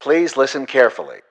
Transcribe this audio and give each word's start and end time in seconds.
Please 0.00 0.36
listen 0.36 0.64
carefully. 0.64 1.22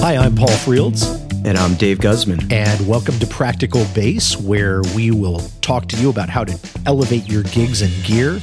Hi, 0.00 0.16
I'm 0.16 0.34
Paul 0.34 0.48
Frields, 0.48 1.04
And 1.44 1.58
I'm 1.58 1.74
Dave 1.74 2.00
Guzman. 2.00 2.50
and 2.50 2.88
welcome 2.88 3.18
to 3.18 3.26
Practical 3.26 3.84
Bass, 3.94 4.36
where 4.36 4.82
we 4.94 5.10
will 5.10 5.40
talk 5.60 5.86
to 5.88 5.96
you 5.96 6.08
about 6.08 6.30
how 6.30 6.44
to 6.44 6.58
elevate 6.86 7.28
your 7.28 7.42
gigs 7.44 7.82
and 7.82 7.92
gear 8.04 8.40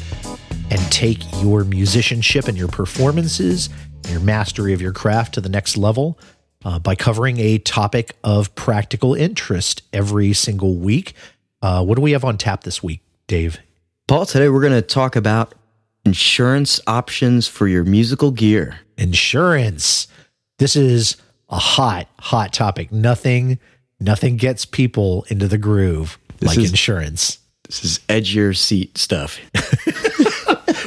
and 0.70 0.80
take 0.92 1.20
your 1.42 1.64
musicianship 1.64 2.48
and 2.48 2.58
your 2.58 2.68
performances, 2.68 3.70
your 4.10 4.20
mastery 4.20 4.74
of 4.74 4.82
your 4.82 4.94
craft 4.94 5.34
to 5.34 5.42
the 5.42 5.50
next 5.50 5.78
level 5.78 6.20
uh, 6.66 6.80
by 6.80 6.96
covering 6.96 7.40
a 7.40 7.58
topic 7.60 8.16
of 8.24 8.54
practical 8.56 9.14
interest 9.14 9.84
every 9.94 10.34
single 10.34 10.76
week. 10.76 11.14
Uh, 11.62 11.84
what 11.84 11.96
do 11.96 12.02
we 12.02 12.12
have 12.12 12.24
on 12.26 12.38
tap 12.38 12.64
this 12.64 12.82
week, 12.84 13.02
Dave? 13.28 13.60
Paul, 14.08 14.26
today 14.26 14.50
we're 14.50 14.62
going 14.62 14.74
to 14.74 14.82
talk 14.82 15.16
about 15.16 15.54
insurance 16.06 16.80
options 16.88 17.48
for 17.48 17.68
your 17.68 17.84
musical 17.84 18.32
gear. 18.32 18.80
insurance. 18.98 20.08
This 20.60 20.76
is 20.76 21.18
a 21.50 21.58
hot, 21.60 22.08
hot 22.20 22.54
topic. 22.54 22.92
Nothing, 22.92 23.60
nothing 24.00 24.38
gets 24.38 24.66
people 24.66 25.26
into 25.30 25.48
the 25.48 25.58
groove 25.58 26.18
This 26.40 26.50
like 26.50 26.58
is- 26.60 26.70
insurance. 26.72 27.40
This 27.66 27.84
is 27.84 28.00
edge 28.08 28.34
your 28.34 28.54
seat 28.54 28.98
stuff. 28.98 29.40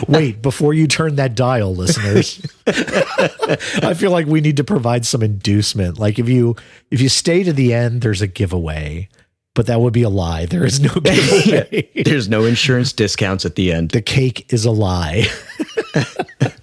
Wait, 0.08 0.42
before 0.42 0.74
you 0.74 0.86
turn 0.86 1.16
that 1.16 1.34
dial, 1.34 1.74
listeners, 1.74 2.40
I 2.66 3.94
feel 3.94 4.10
like 4.10 4.26
we 4.26 4.40
need 4.40 4.56
to 4.58 4.64
provide 4.64 5.06
some 5.06 5.22
inducement. 5.22 5.98
Like 5.98 6.18
if 6.18 6.28
you 6.28 6.56
if 6.90 7.00
you 7.00 7.08
stay 7.08 7.42
to 7.42 7.52
the 7.52 7.74
end, 7.74 8.02
there's 8.02 8.22
a 8.22 8.26
giveaway, 8.26 9.08
but 9.54 9.66
that 9.66 9.80
would 9.80 9.92
be 9.92 10.02
a 10.02 10.08
lie. 10.08 10.46
There 10.46 10.64
is 10.64 10.80
no 10.80 10.88
giveaway. 11.00 11.88
There's 12.04 12.28
no 12.28 12.44
insurance 12.44 12.92
discounts 12.92 13.44
at 13.44 13.56
the 13.56 13.72
end. 13.72 13.90
the 13.90 14.02
cake 14.02 14.52
is 14.52 14.64
a 14.64 14.70
lie. 14.70 15.26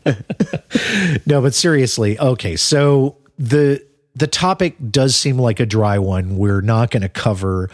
no, 1.26 1.42
but 1.42 1.54
seriously, 1.54 2.20
okay. 2.20 2.56
So 2.56 3.18
the 3.38 3.86
the 4.16 4.28
topic 4.28 4.76
does 4.90 5.16
seem 5.16 5.38
like 5.38 5.60
a 5.60 5.66
dry 5.66 6.00
one. 6.00 6.38
We're 6.38 6.62
not 6.62 6.92
going 6.92 7.04
to 7.04 7.10
cover 7.10 7.70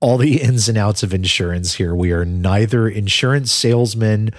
all 0.00 0.16
the 0.16 0.40
ins 0.40 0.68
and 0.68 0.78
outs 0.78 1.02
of 1.02 1.12
insurance 1.12 1.74
here. 1.74 1.94
We 1.94 2.12
are 2.12 2.24
neither 2.24 2.88
insurance 2.88 3.50
salesmen 3.50 4.30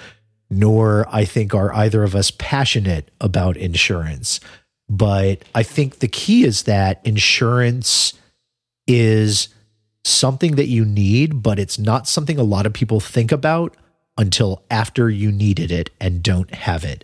nor 0.49 1.05
I 1.09 1.25
think 1.25 1.53
are 1.53 1.73
either 1.73 2.03
of 2.03 2.15
us 2.15 2.31
passionate 2.31 3.11
about 3.21 3.57
insurance. 3.57 4.39
But 4.89 5.43
I 5.53 5.63
think 5.63 5.99
the 5.99 6.07
key 6.07 6.43
is 6.43 6.63
that 6.63 6.99
insurance 7.03 8.13
is 8.87 9.49
something 10.03 10.55
that 10.55 10.67
you 10.67 10.83
need, 10.85 11.43
but 11.43 11.59
it's 11.59 11.77
not 11.77 12.07
something 12.07 12.39
a 12.39 12.43
lot 12.43 12.65
of 12.65 12.73
people 12.73 12.99
think 12.99 13.31
about 13.31 13.75
until 14.17 14.63
after 14.71 15.09
you 15.09 15.31
needed 15.31 15.71
it 15.71 15.91
and 16.01 16.23
don't 16.23 16.53
have 16.53 16.83
it. 16.83 17.03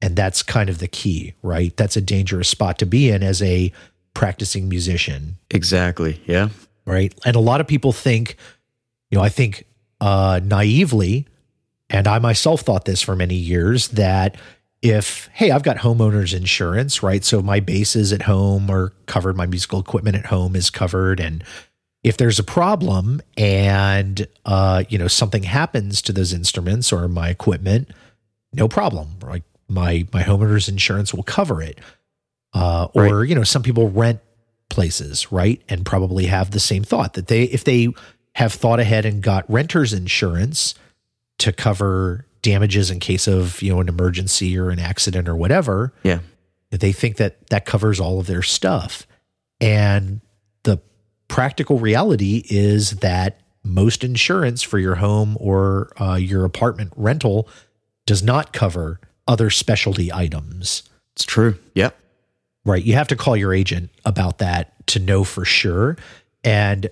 And 0.00 0.14
that's 0.14 0.42
kind 0.42 0.68
of 0.70 0.78
the 0.78 0.86
key, 0.86 1.34
right? 1.42 1.76
That's 1.76 1.96
a 1.96 2.00
dangerous 2.00 2.48
spot 2.48 2.78
to 2.78 2.86
be 2.86 3.10
in 3.10 3.22
as 3.22 3.42
a 3.42 3.72
practicing 4.12 4.68
musician, 4.68 5.36
Exactly. 5.50 6.20
Yeah. 6.26 6.50
right? 6.86 7.12
And 7.24 7.34
a 7.34 7.40
lot 7.40 7.60
of 7.60 7.66
people 7.66 7.92
think, 7.92 8.36
you 9.10 9.18
know, 9.18 9.24
I 9.24 9.28
think 9.28 9.66
uh, 10.00 10.40
naively, 10.44 11.26
and 11.90 12.06
I 12.06 12.18
myself 12.18 12.62
thought 12.62 12.84
this 12.84 13.02
for 13.02 13.14
many 13.16 13.34
years, 13.34 13.88
that 13.88 14.36
if, 14.82 15.28
hey, 15.32 15.50
I've 15.50 15.62
got 15.62 15.78
homeowners 15.78 16.34
insurance, 16.34 17.02
right? 17.02 17.24
So 17.24 17.40
my 17.40 17.60
basses 17.60 18.12
at 18.12 18.22
home 18.22 18.70
are 18.70 18.92
covered, 19.06 19.36
my 19.36 19.46
musical 19.46 19.80
equipment 19.80 20.16
at 20.16 20.26
home 20.26 20.54
is 20.54 20.68
covered. 20.70 21.20
And 21.20 21.42
if 22.02 22.18
there's 22.18 22.38
a 22.38 22.44
problem 22.44 23.22
and, 23.36 24.26
uh, 24.44 24.84
you 24.90 24.98
know, 24.98 25.08
something 25.08 25.42
happens 25.42 26.02
to 26.02 26.12
those 26.12 26.34
instruments 26.34 26.92
or 26.92 27.08
my 27.08 27.30
equipment, 27.30 27.88
no 28.52 28.68
problem. 28.68 29.16
Like 29.22 29.44
my, 29.68 30.06
my 30.12 30.22
homeowners 30.22 30.68
insurance 30.68 31.14
will 31.14 31.22
cover 31.22 31.62
it. 31.62 31.80
Uh, 32.52 32.88
or, 32.94 33.24
you 33.24 33.34
know, 33.34 33.42
some 33.42 33.62
people 33.62 33.88
rent 33.88 34.20
places, 34.68 35.32
right? 35.32 35.62
And 35.68 35.84
probably 35.86 36.26
have 36.26 36.50
the 36.50 36.60
same 36.60 36.84
thought 36.84 37.14
that 37.14 37.28
they, 37.28 37.44
if 37.44 37.64
they 37.64 37.88
have 38.34 38.52
thought 38.52 38.80
ahead 38.80 39.06
and 39.06 39.22
got 39.22 39.50
renter's 39.50 39.92
insurance 39.92 40.74
to 41.38 41.52
cover 41.52 42.26
damages 42.42 42.90
in 42.90 43.00
case 43.00 43.26
of, 43.26 43.60
you 43.62 43.72
know, 43.72 43.80
an 43.80 43.88
emergency 43.88 44.56
or 44.58 44.70
an 44.70 44.78
accident 44.78 45.28
or 45.28 45.34
whatever, 45.36 45.92
Yeah. 46.02 46.18
they 46.70 46.92
think 46.92 47.16
that 47.16 47.46
that 47.48 47.64
covers 47.64 47.98
all 48.00 48.20
of 48.20 48.26
their 48.26 48.42
stuff. 48.42 49.06
And 49.60 50.20
the 50.64 50.80
practical 51.28 51.78
reality 51.78 52.44
is 52.50 52.90
that 52.96 53.40
most 53.62 54.04
insurance 54.04 54.62
for 54.62 54.78
your 54.78 54.96
home 54.96 55.36
or 55.40 55.90
uh, 55.98 56.16
your 56.16 56.44
apartment 56.44 56.92
rental 56.96 57.48
does 58.06 58.22
not 58.22 58.52
cover 58.52 59.00
other 59.26 59.48
specialty 59.48 60.12
items 60.12 60.82
It's 61.16 61.24
true. 61.24 61.58
Yep. 61.74 61.96
right? 62.66 62.84
You 62.84 62.92
have 62.94 63.08
to 63.08 63.16
call 63.16 63.36
your 63.36 63.54
agent 63.54 63.88
about 64.04 64.38
that 64.38 64.86
to 64.88 64.98
know 64.98 65.24
for 65.24 65.46
sure. 65.46 65.96
And, 66.42 66.90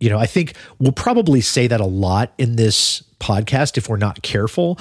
you 0.00 0.08
know, 0.08 0.18
I 0.18 0.26
think 0.26 0.54
we'll 0.78 0.92
probably 0.92 1.40
say 1.40 1.66
that 1.66 1.80
a 1.80 1.86
lot 1.86 2.32
in 2.38 2.56
this 2.56 3.02
podcast 3.20 3.76
if 3.76 3.88
we're 3.88 3.96
not 3.96 4.22
careful. 4.22 4.78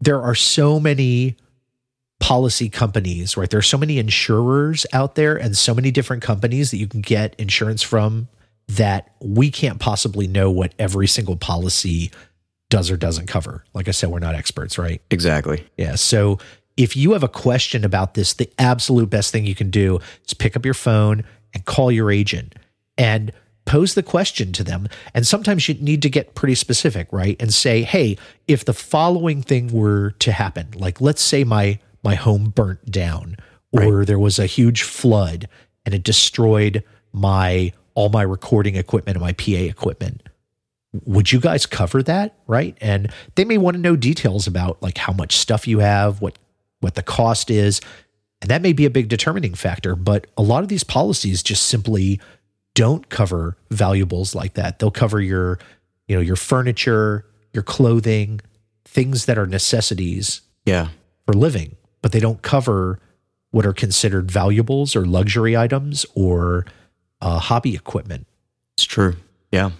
There 0.00 0.22
are 0.22 0.34
so 0.34 0.78
many 0.78 1.36
policy 2.20 2.68
companies, 2.68 3.36
right? 3.36 3.50
There 3.50 3.58
are 3.58 3.62
so 3.62 3.78
many 3.78 3.98
insurers 3.98 4.86
out 4.92 5.14
there 5.14 5.36
and 5.36 5.56
so 5.56 5.74
many 5.74 5.90
different 5.90 6.22
companies 6.22 6.70
that 6.70 6.76
you 6.78 6.86
can 6.86 7.00
get 7.00 7.34
insurance 7.38 7.82
from 7.82 8.28
that 8.68 9.10
we 9.20 9.50
can't 9.50 9.78
possibly 9.78 10.26
know 10.26 10.50
what 10.50 10.74
every 10.78 11.06
single 11.06 11.36
policy 11.36 12.10
does 12.70 12.90
or 12.90 12.96
doesn't 12.96 13.26
cover. 13.26 13.64
Like 13.74 13.88
I 13.88 13.90
said, 13.90 14.10
we're 14.10 14.20
not 14.20 14.34
experts, 14.34 14.78
right? 14.78 15.02
Exactly. 15.10 15.66
Yeah. 15.76 15.96
So 15.96 16.38
if 16.76 16.96
you 16.96 17.12
have 17.12 17.22
a 17.22 17.28
question 17.28 17.84
about 17.84 18.14
this, 18.14 18.32
the 18.34 18.50
absolute 18.58 19.10
best 19.10 19.32
thing 19.32 19.44
you 19.44 19.54
can 19.54 19.70
do 19.70 20.00
is 20.26 20.34
pick 20.34 20.56
up 20.56 20.64
your 20.64 20.74
phone 20.74 21.24
and 21.52 21.64
call 21.64 21.92
your 21.92 22.10
agent 22.10 22.54
and 22.96 23.32
pose 23.64 23.94
the 23.94 24.02
question 24.02 24.52
to 24.52 24.64
them. 24.64 24.88
And 25.14 25.26
sometimes 25.26 25.68
you 25.68 25.74
need 25.74 26.02
to 26.02 26.10
get 26.10 26.34
pretty 26.34 26.54
specific, 26.54 27.08
right? 27.12 27.36
And 27.40 27.52
say, 27.52 27.82
hey, 27.82 28.16
if 28.46 28.64
the 28.64 28.74
following 28.74 29.42
thing 29.42 29.72
were 29.72 30.10
to 30.18 30.32
happen, 30.32 30.68
like 30.76 31.00
let's 31.00 31.22
say 31.22 31.44
my 31.44 31.78
my 32.02 32.14
home 32.14 32.50
burnt 32.50 32.90
down 32.90 33.36
or 33.72 34.04
there 34.04 34.18
was 34.18 34.38
a 34.38 34.46
huge 34.46 34.82
flood 34.82 35.48
and 35.84 35.94
it 35.94 36.02
destroyed 36.02 36.84
my 37.12 37.72
all 37.94 38.08
my 38.08 38.22
recording 38.22 38.76
equipment 38.76 39.16
and 39.16 39.24
my 39.24 39.32
PA 39.32 39.52
equipment 39.52 40.22
would 41.04 41.32
you 41.32 41.40
guys 41.40 41.66
cover 41.66 42.02
that 42.02 42.36
right 42.46 42.76
and 42.80 43.10
they 43.34 43.44
may 43.44 43.58
want 43.58 43.74
to 43.74 43.80
know 43.80 43.96
details 43.96 44.46
about 44.46 44.80
like 44.82 44.98
how 44.98 45.12
much 45.12 45.36
stuff 45.36 45.66
you 45.66 45.80
have 45.80 46.20
what 46.20 46.38
what 46.80 46.94
the 46.94 47.02
cost 47.02 47.50
is 47.50 47.80
and 48.40 48.50
that 48.50 48.62
may 48.62 48.72
be 48.72 48.84
a 48.84 48.90
big 48.90 49.08
determining 49.08 49.54
factor 49.54 49.96
but 49.96 50.26
a 50.36 50.42
lot 50.42 50.62
of 50.62 50.68
these 50.68 50.84
policies 50.84 51.42
just 51.42 51.66
simply 51.66 52.20
don't 52.74 53.08
cover 53.08 53.56
valuables 53.70 54.34
like 54.34 54.54
that 54.54 54.78
they'll 54.78 54.90
cover 54.90 55.20
your 55.20 55.58
you 56.08 56.14
know 56.16 56.20
your 56.22 56.36
furniture 56.36 57.24
your 57.52 57.62
clothing 57.62 58.40
things 58.84 59.26
that 59.26 59.38
are 59.38 59.46
necessities 59.46 60.40
Yeah. 60.66 60.88
for 61.26 61.32
living 61.34 61.76
but 62.02 62.12
they 62.12 62.20
don't 62.20 62.42
cover 62.42 62.98
what 63.50 63.64
are 63.64 63.72
considered 63.72 64.30
valuables 64.30 64.96
or 64.96 65.04
luxury 65.06 65.56
items 65.56 66.04
or 66.14 66.66
uh, 67.22 67.38
hobby 67.38 67.74
equipment 67.74 68.26
It's 68.76 68.84
true. 68.84 69.14
Yeah. 69.52 69.70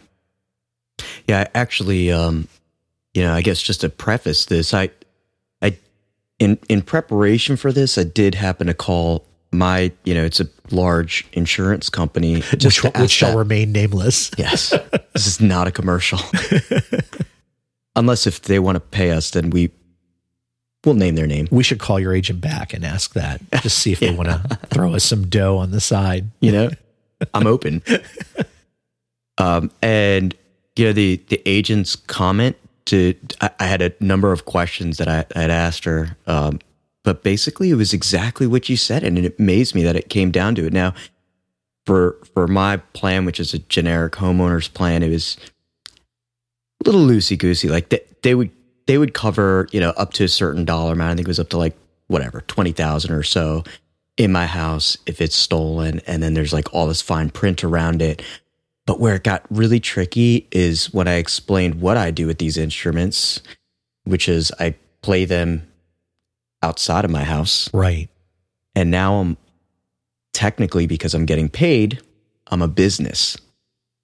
Yeah. 1.27 1.49
Actually, 1.55 2.13
um, 2.13 2.47
you 3.13 3.23
know, 3.23 3.35
I 3.35 3.43
guess 3.43 3.61
just 3.61 3.81
to 3.81 3.89
preface 3.89 4.45
this, 4.47 4.73
I, 4.73 4.91
I, 5.61 5.77
in 6.39 6.59
in 6.69 6.83
preparation 6.83 7.57
for 7.57 7.73
this, 7.73 7.99
I 7.99 8.05
did 8.05 8.37
happen 8.37 8.69
to 8.69 8.75
call 8.75 9.27
my, 9.59 9.93
you 10.05 10.15
know, 10.15 10.25
it's 10.25 10.41
a 10.41 10.49
large 10.71 11.27
insurance 11.33 11.89
company. 11.91 12.35
which, 12.51 12.59
Just 12.59 12.81
to 12.83 12.91
which 13.01 13.11
shall 13.11 13.33
that. 13.33 13.39
remain 13.39 13.73
nameless 13.73 14.31
Yes. 14.39 14.71
this 15.13 15.27
is 15.27 15.41
not 15.41 15.67
a 15.67 15.71
commercial. 15.71 16.19
Unless 17.97 18.27
if 18.27 18.43
they 18.43 18.59
want 18.59 18.77
to 18.77 18.81
pay 18.81 19.11
us, 19.13 19.31
then 19.31 19.51
we 19.51 19.71
will 20.85 20.95
name 20.95 21.15
their 21.15 21.27
name. 21.29 21.47
We 21.51 21.63
should 21.63 21.79
call 21.79 22.01
your 22.01 22.13
agent 22.15 22.41
back 22.41 22.75
and 22.75 22.85
ask 22.85 23.15
that. 23.15 23.41
Just 23.63 23.79
see 23.79 23.93
if 23.93 24.01
they 24.01 24.13
want 24.13 24.29
to 24.29 24.59
throw 24.71 24.95
us 24.95 25.05
some 25.05 25.29
dough 25.29 25.59
on 25.59 25.71
the 25.71 25.81
side. 25.81 26.31
You 26.41 26.53
know, 26.53 26.71
I'm 27.33 27.47
open. 27.47 27.83
Um, 29.39 29.71
and 29.81 30.35
you 30.77 30.87
know, 30.87 30.93
the 30.93 31.23
the 31.29 31.41
agent's 31.49 31.95
comment 31.97 32.57
to 32.87 33.15
I, 33.41 33.51
I 33.61 33.65
had 33.67 33.81
a 33.81 33.93
number 34.01 34.33
of 34.33 34.45
questions 34.45 34.99
that 34.99 35.09
I, 35.09 35.25
I 35.37 35.43
had 35.43 35.51
asked 35.51 35.85
her. 35.85 36.17
Um, 36.27 36.59
but 37.05 37.23
basically 37.23 37.71
it 37.71 37.77
was 37.77 37.93
exactly 37.93 38.47
what 38.47 38.69
you 38.69 38.77
said, 38.77 39.05
and 39.05 39.17
it 39.19 39.39
amazed 39.39 39.75
me 39.75 39.85
that 39.85 39.95
it 39.95 40.09
came 40.09 40.31
down 40.31 40.55
to 40.57 40.67
it. 40.67 40.73
Now, 40.73 40.95
for 41.87 42.17
for 42.35 42.49
my 42.49 42.79
plan, 42.79 43.25
which 43.25 43.39
is 43.39 43.55
a 43.55 43.59
generic 43.59 44.15
homeowners 44.15 44.73
plan, 44.73 45.03
it 45.03 45.11
was 45.11 45.37
a 45.87 46.91
little 46.91 47.03
loosey 47.03 47.39
goosey. 47.39 47.69
Like 47.69 47.91
they, 47.91 48.01
they 48.23 48.35
would 48.35 48.51
they 48.87 48.99
would 48.99 49.15
cover 49.15 49.69
you 49.71 49.81
know 49.81 49.91
up 49.91 50.15
to 50.15 50.25
a 50.25 50.29
certain 50.29 50.65
dollar 50.65 50.95
amount. 50.95 51.13
I 51.13 51.15
think 51.17 51.29
it 51.29 51.31
was 51.31 51.41
up 51.41 51.51
to 51.51 51.59
like 51.59 51.77
whatever 52.09 52.41
twenty 52.43 52.73
thousand 52.73 53.13
or 53.13 53.23
so 53.23 53.63
in 54.17 54.33
my 54.33 54.47
house 54.47 54.97
if 55.07 55.21
it's 55.21 55.37
stolen, 55.37 56.01
and 56.07 56.23
then 56.23 56.35
there's 56.35 56.53
like 56.53 56.73
all 56.73 56.87
this 56.87 57.03
fine 57.03 57.31
print 57.31 57.63
around 57.63 58.01
it. 58.01 58.23
But 58.87 59.01
where 59.01 59.15
it 59.15 59.25
got 59.25 59.45
really 59.51 59.81
tricky 59.81 60.47
is 60.51 60.93
when 60.93 61.09
I 61.09 61.15
explained 61.15 61.81
what 61.81 61.97
I 61.97 62.11
do 62.11 62.27
with 62.27 62.39
these 62.39 62.59
instruments, 62.59 63.43
which 64.05 64.29
is 64.29 64.53
I 64.61 64.75
play 65.01 65.25
them 65.25 65.67
outside 66.65 67.05
of 67.05 67.11
my 67.11 67.23
house. 67.25 67.71
Right. 67.73 68.09
And 68.75 68.91
now 68.91 69.17
I'm 69.21 69.37
technically, 70.33 70.87
because 70.89 71.15
I'm 71.15 71.27
getting 71.27 71.49
paid, 71.49 72.01
I'm 72.49 72.63
a 72.63 72.69
business. 72.69 73.37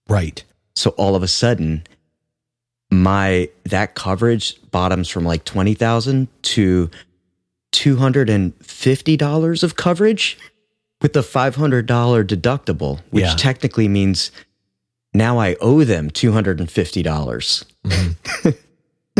Right. 0.08 0.44
So 0.76 0.90
all 0.90 1.16
of 1.16 1.22
a 1.24 1.28
sudden, 1.28 1.82
my 2.92 3.48
that 3.64 3.94
coverage 3.94 4.54
bottoms 4.70 5.08
from 5.08 5.24
like 5.24 5.44
20,000 5.44 6.28
to 6.42 6.90
$250 7.72 9.62
of 9.62 9.76
coverage 9.76 10.38
with 11.02 11.12
the 11.12 11.20
$500 11.20 11.86
deductible, 11.86 13.00
which 13.10 13.24
Yeah. 13.24 13.34
technically 13.36 13.88
means 13.88 14.30
now 15.14 15.38
I 15.38 15.56
owe 15.60 15.84
them 15.84 16.10
$250 16.10 17.64
mm-hmm. 17.84 18.50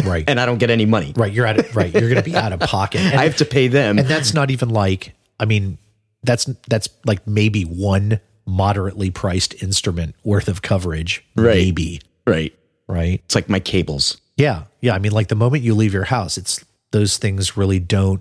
Right. 0.05 0.25
and 0.29 0.39
I 0.41 0.47
don't 0.47 0.59
get 0.59 0.71
any 0.71 0.87
money. 0.87 1.13
right. 1.17 1.33
You're 1.33 1.47
out 1.47 1.59
of, 1.59 1.77
right. 1.77 1.93
You're 1.93 2.11
going 2.11 2.23
to 2.23 2.29
be 2.31 2.37
out 2.37 2.53
of 2.53 2.61
pocket. 2.61 3.01
And, 3.01 3.15
I 3.21 3.25
have 3.25 3.37
to 3.37 3.45
pay 3.45 3.69
them. 3.69 3.99
and 3.99 4.07
that's 4.09 4.35
not 4.35 4.51
even 4.51 4.69
like, 4.71 5.15
I 5.39 5.45
mean, 5.45 5.79
that's, 6.23 6.45
that's 6.69 6.89
like 7.05 7.27
maybe 7.27 7.63
one 7.65 8.21
moderately 8.47 9.11
priced 9.11 9.63
instrument 9.63 10.15
worth 10.25 10.49
of 10.49 10.63
coverage. 10.63 11.25
Right. 11.37 11.55
Maybe. 11.57 12.01
right. 12.27 12.55
Right. 12.89 13.21
It's 13.25 13.35
like 13.37 13.49
my 13.49 13.61
cables. 13.61 14.21
Yeah. 14.37 14.65
Yeah. 14.81 14.95
I 14.95 14.99
mean, 14.99 15.13
like 15.13 15.29
the 15.29 15.37
moment 15.37 15.63
you 15.63 15.75
leave 15.77 15.93
your 15.93 16.05
house, 16.05 16.37
it's 16.37 16.65
those 16.91 17.19
things 17.19 17.57
really 17.57 17.79
don't 17.79 18.21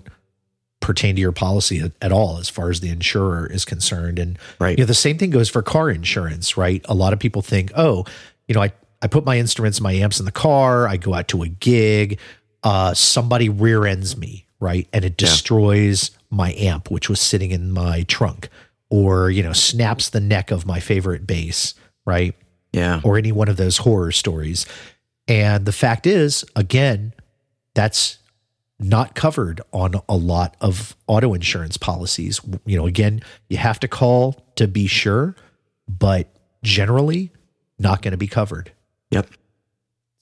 pertain 0.78 1.16
to 1.16 1.20
your 1.20 1.32
policy 1.32 1.80
at, 1.80 1.92
at 2.00 2.12
all 2.12 2.38
as 2.38 2.48
far 2.48 2.70
as 2.70 2.80
the 2.80 2.88
insurer 2.88 3.46
is 3.46 3.64
concerned. 3.64 4.18
And 4.18 4.38
Right. 4.60 4.78
you 4.78 4.82
know, 4.84 4.86
the 4.86 4.94
same 4.94 5.18
thing 5.18 5.30
goes 5.30 5.48
for 5.48 5.60
car 5.60 5.90
insurance, 5.90 6.56
right? 6.56 6.80
A 6.88 6.94
lot 6.94 7.12
of 7.12 7.18
people 7.18 7.42
think, 7.42 7.72
oh, 7.76 8.04
you 8.46 8.54
know, 8.54 8.62
I, 8.62 8.72
I 9.02 9.06
put 9.06 9.24
my 9.24 9.38
instruments, 9.38 9.80
my 9.80 9.92
amps 9.92 10.18
in 10.18 10.26
the 10.26 10.32
car, 10.32 10.86
I 10.86 10.96
go 10.96 11.14
out 11.14 11.28
to 11.28 11.42
a 11.42 11.48
gig, 11.48 12.18
uh, 12.62 12.94
somebody 12.94 13.48
rear 13.48 13.86
ends 13.86 14.16
me, 14.16 14.46
right? 14.60 14.86
And 14.92 15.04
it 15.04 15.16
destroys 15.16 16.10
my 16.30 16.52
amp, 16.52 16.90
which 16.90 17.08
was 17.08 17.20
sitting 17.20 17.50
in 17.50 17.72
my 17.72 18.02
trunk, 18.02 18.48
or, 18.90 19.30
you 19.30 19.42
know, 19.42 19.52
snaps 19.52 20.10
the 20.10 20.20
neck 20.20 20.50
of 20.50 20.66
my 20.66 20.80
favorite 20.80 21.26
bass, 21.26 21.74
right? 22.04 22.34
Yeah. 22.72 23.00
or 23.02 23.18
any 23.18 23.32
one 23.32 23.48
of 23.48 23.56
those 23.56 23.78
horror 23.78 24.12
stories. 24.12 24.64
And 25.26 25.66
the 25.66 25.72
fact 25.72 26.06
is, 26.06 26.44
again, 26.54 27.14
that's 27.74 28.18
not 28.78 29.14
covered 29.14 29.60
on 29.72 29.94
a 30.08 30.16
lot 30.16 30.56
of 30.60 30.96
auto 31.06 31.34
insurance 31.34 31.76
policies. 31.76 32.40
You 32.64 32.76
know, 32.76 32.86
again, 32.86 33.22
you 33.48 33.56
have 33.56 33.80
to 33.80 33.88
call 33.88 34.44
to 34.54 34.68
be 34.68 34.86
sure, 34.86 35.34
but 35.88 36.28
generally 36.62 37.32
not 37.78 38.02
going 38.02 38.12
to 38.12 38.18
be 38.18 38.28
covered. 38.28 38.72
Yep. 39.10 39.28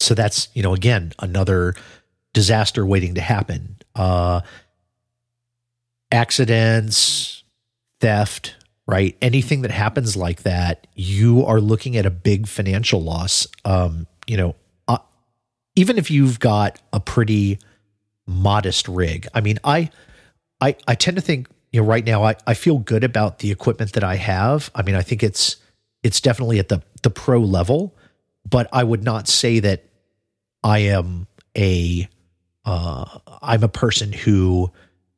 So 0.01 0.15
that's, 0.15 0.49
you 0.55 0.63
know, 0.63 0.75
again, 0.75 1.13
another 1.19 1.75
disaster 2.33 2.87
waiting 2.87 3.15
to 3.15 3.21
happen. 3.21 3.77
Uh 3.95 4.41
accidents, 6.11 7.43
theft, 8.01 8.57
right? 8.87 9.17
Anything 9.21 9.63
that 9.63 9.71
happens 9.71 10.17
like 10.17 10.43
that, 10.43 10.87
you 10.95 11.45
are 11.45 11.61
looking 11.61 11.97
at 11.97 12.07
a 12.07 12.11
big 12.11 12.47
financial 12.49 13.03
loss. 13.03 13.47
Um, 13.65 14.07
you 14.27 14.37
know, 14.37 14.57
uh, 14.89 14.99
even 15.77 15.99
if 15.99 16.11
you've 16.11 16.41
got 16.41 16.81
a 16.93 17.01
pretty 17.01 17.59
modest 18.27 18.89
rig. 18.89 19.27
I 19.35 19.41
mean, 19.41 19.59
I 19.65 19.91
I 20.61 20.77
I 20.87 20.95
tend 20.95 21.17
to 21.17 21.21
think, 21.21 21.49
you 21.73 21.81
know, 21.81 21.87
right 21.87 22.05
now 22.05 22.23
I, 22.25 22.37
I 22.47 22.55
feel 22.55 22.79
good 22.79 23.05
about 23.05 23.41
the 23.41 23.51
equipment 23.51 23.93
that 23.95 24.05
I 24.05 24.17
have. 24.17 24.71
I 24.75 24.83
mean, 24.83 24.95
I 24.95 25.03
think 25.03 25.23
it's 25.23 25.57
it's 26.03 26.21
definitely 26.21 26.59
at 26.59 26.69
the 26.69 26.83
the 27.03 27.11
pro 27.11 27.41
level, 27.41 27.97
but 28.49 28.69
I 28.73 28.85
would 28.85 29.03
not 29.03 29.29
say 29.29 29.61
that 29.61 29.85
I 30.63 30.79
am 30.81 31.27
a 31.57 32.09
uh 32.65 33.19
I'm 33.43 33.63
a 33.63 33.69
person 33.69 34.13
who, 34.13 34.71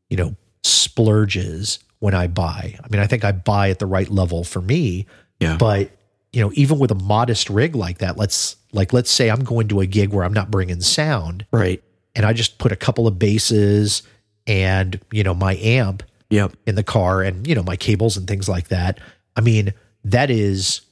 you 0.08 0.16
know, 0.16 0.34
splurges 0.62 1.78
when 1.98 2.14
I 2.14 2.26
buy. 2.26 2.76
I 2.82 2.86
mean, 2.90 3.00
I 3.00 3.06
think 3.06 3.24
I 3.24 3.32
buy 3.32 3.70
at 3.70 3.78
the 3.78 3.86
right 3.86 4.08
level 4.08 4.44
for 4.44 4.60
me, 4.60 5.06
Yeah. 5.40 5.56
but 5.56 5.90
you 6.32 6.40
know, 6.40 6.52
even 6.54 6.78
with 6.78 6.90
a 6.92 6.94
modest 6.96 7.50
rig 7.50 7.74
like 7.74 7.98
that, 7.98 8.16
let's 8.16 8.56
like 8.72 8.92
let's 8.92 9.10
say 9.10 9.30
I'm 9.30 9.42
going 9.44 9.68
to 9.68 9.80
a 9.80 9.86
gig 9.86 10.10
where 10.12 10.24
I'm 10.24 10.32
not 10.32 10.50
bringing 10.50 10.80
sound 10.80 11.44
right. 11.52 11.82
and 12.14 12.24
I 12.24 12.32
just 12.32 12.58
put 12.58 12.70
a 12.72 12.76
couple 12.76 13.06
of 13.08 13.18
basses 13.18 14.02
and, 14.46 15.00
you 15.12 15.22
know, 15.24 15.34
my 15.34 15.56
amp 15.56 16.02
Yep. 16.30 16.52
in 16.66 16.76
the 16.76 16.84
car 16.84 17.22
and, 17.22 17.44
you 17.48 17.56
know, 17.56 17.64
my 17.64 17.74
cables 17.76 18.16
and 18.16 18.28
things 18.28 18.48
like 18.48 18.68
that. 18.68 19.00
I 19.34 19.40
mean, 19.40 19.74
that 20.04 20.30
is, 20.30 20.82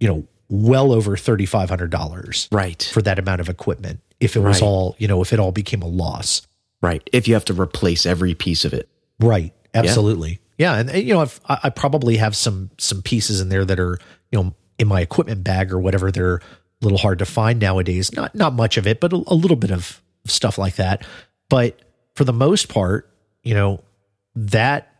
you 0.00 0.08
know, 0.08 0.26
well 0.48 0.92
over 0.92 1.16
$3,500 1.16 2.48
Right. 2.52 2.90
for 2.92 3.02
that 3.02 3.18
amount 3.18 3.40
of 3.40 3.48
equipment. 3.48 4.00
If 4.20 4.36
it 4.36 4.40
was 4.40 4.60
Right. 4.60 4.66
all, 4.66 4.96
you 4.98 5.08
know, 5.08 5.20
if 5.22 5.32
it 5.32 5.38
all 5.40 5.52
became 5.52 5.82
a 5.82 5.86
loss. 5.88 6.42
Right. 6.80 7.02
If 7.12 7.26
you 7.26 7.34
have 7.34 7.44
to 7.46 7.54
replace 7.54 8.04
every 8.06 8.34
piece 8.34 8.64
of 8.64 8.72
it. 8.74 8.88
Right. 9.20 9.52
Absolutely. 9.72 10.40
Yeah. 10.58 10.74
And, 10.76 10.90
and, 10.90 11.02
you 11.06 11.14
know, 11.14 11.20
I've, 11.20 11.40
I 11.48 11.58
I 11.64 11.70
probably 11.70 12.16
have 12.18 12.36
some, 12.36 12.70
some 12.78 13.02
pieces 13.02 13.40
in 13.40 13.48
there 13.48 13.64
that 13.64 13.80
are, 13.80 13.98
you 14.30 14.42
know, 14.42 14.54
in 14.78 14.86
my 14.88 15.00
equipment 15.00 15.42
bag 15.44 15.72
or 15.72 15.78
whatever. 15.78 16.10
They're 16.12 16.36
a 16.36 16.40
little 16.82 16.98
hard 16.98 17.18
to 17.20 17.26
find 17.26 17.58
nowadays. 17.60 18.12
Not, 18.12 18.34
not 18.34 18.52
much 18.52 18.76
of 18.76 18.86
it, 18.86 19.00
but 19.00 19.12
a, 19.12 19.16
a 19.26 19.34
little 19.34 19.56
bit 19.56 19.70
of 19.70 20.00
stuff 20.26 20.58
like 20.58 20.76
that. 20.76 21.04
But 21.48 21.78
for 22.14 22.24
the 22.24 22.32
most 22.32 22.68
part, 22.68 23.10
you 23.42 23.54
know, 23.54 23.82
that, 24.36 24.90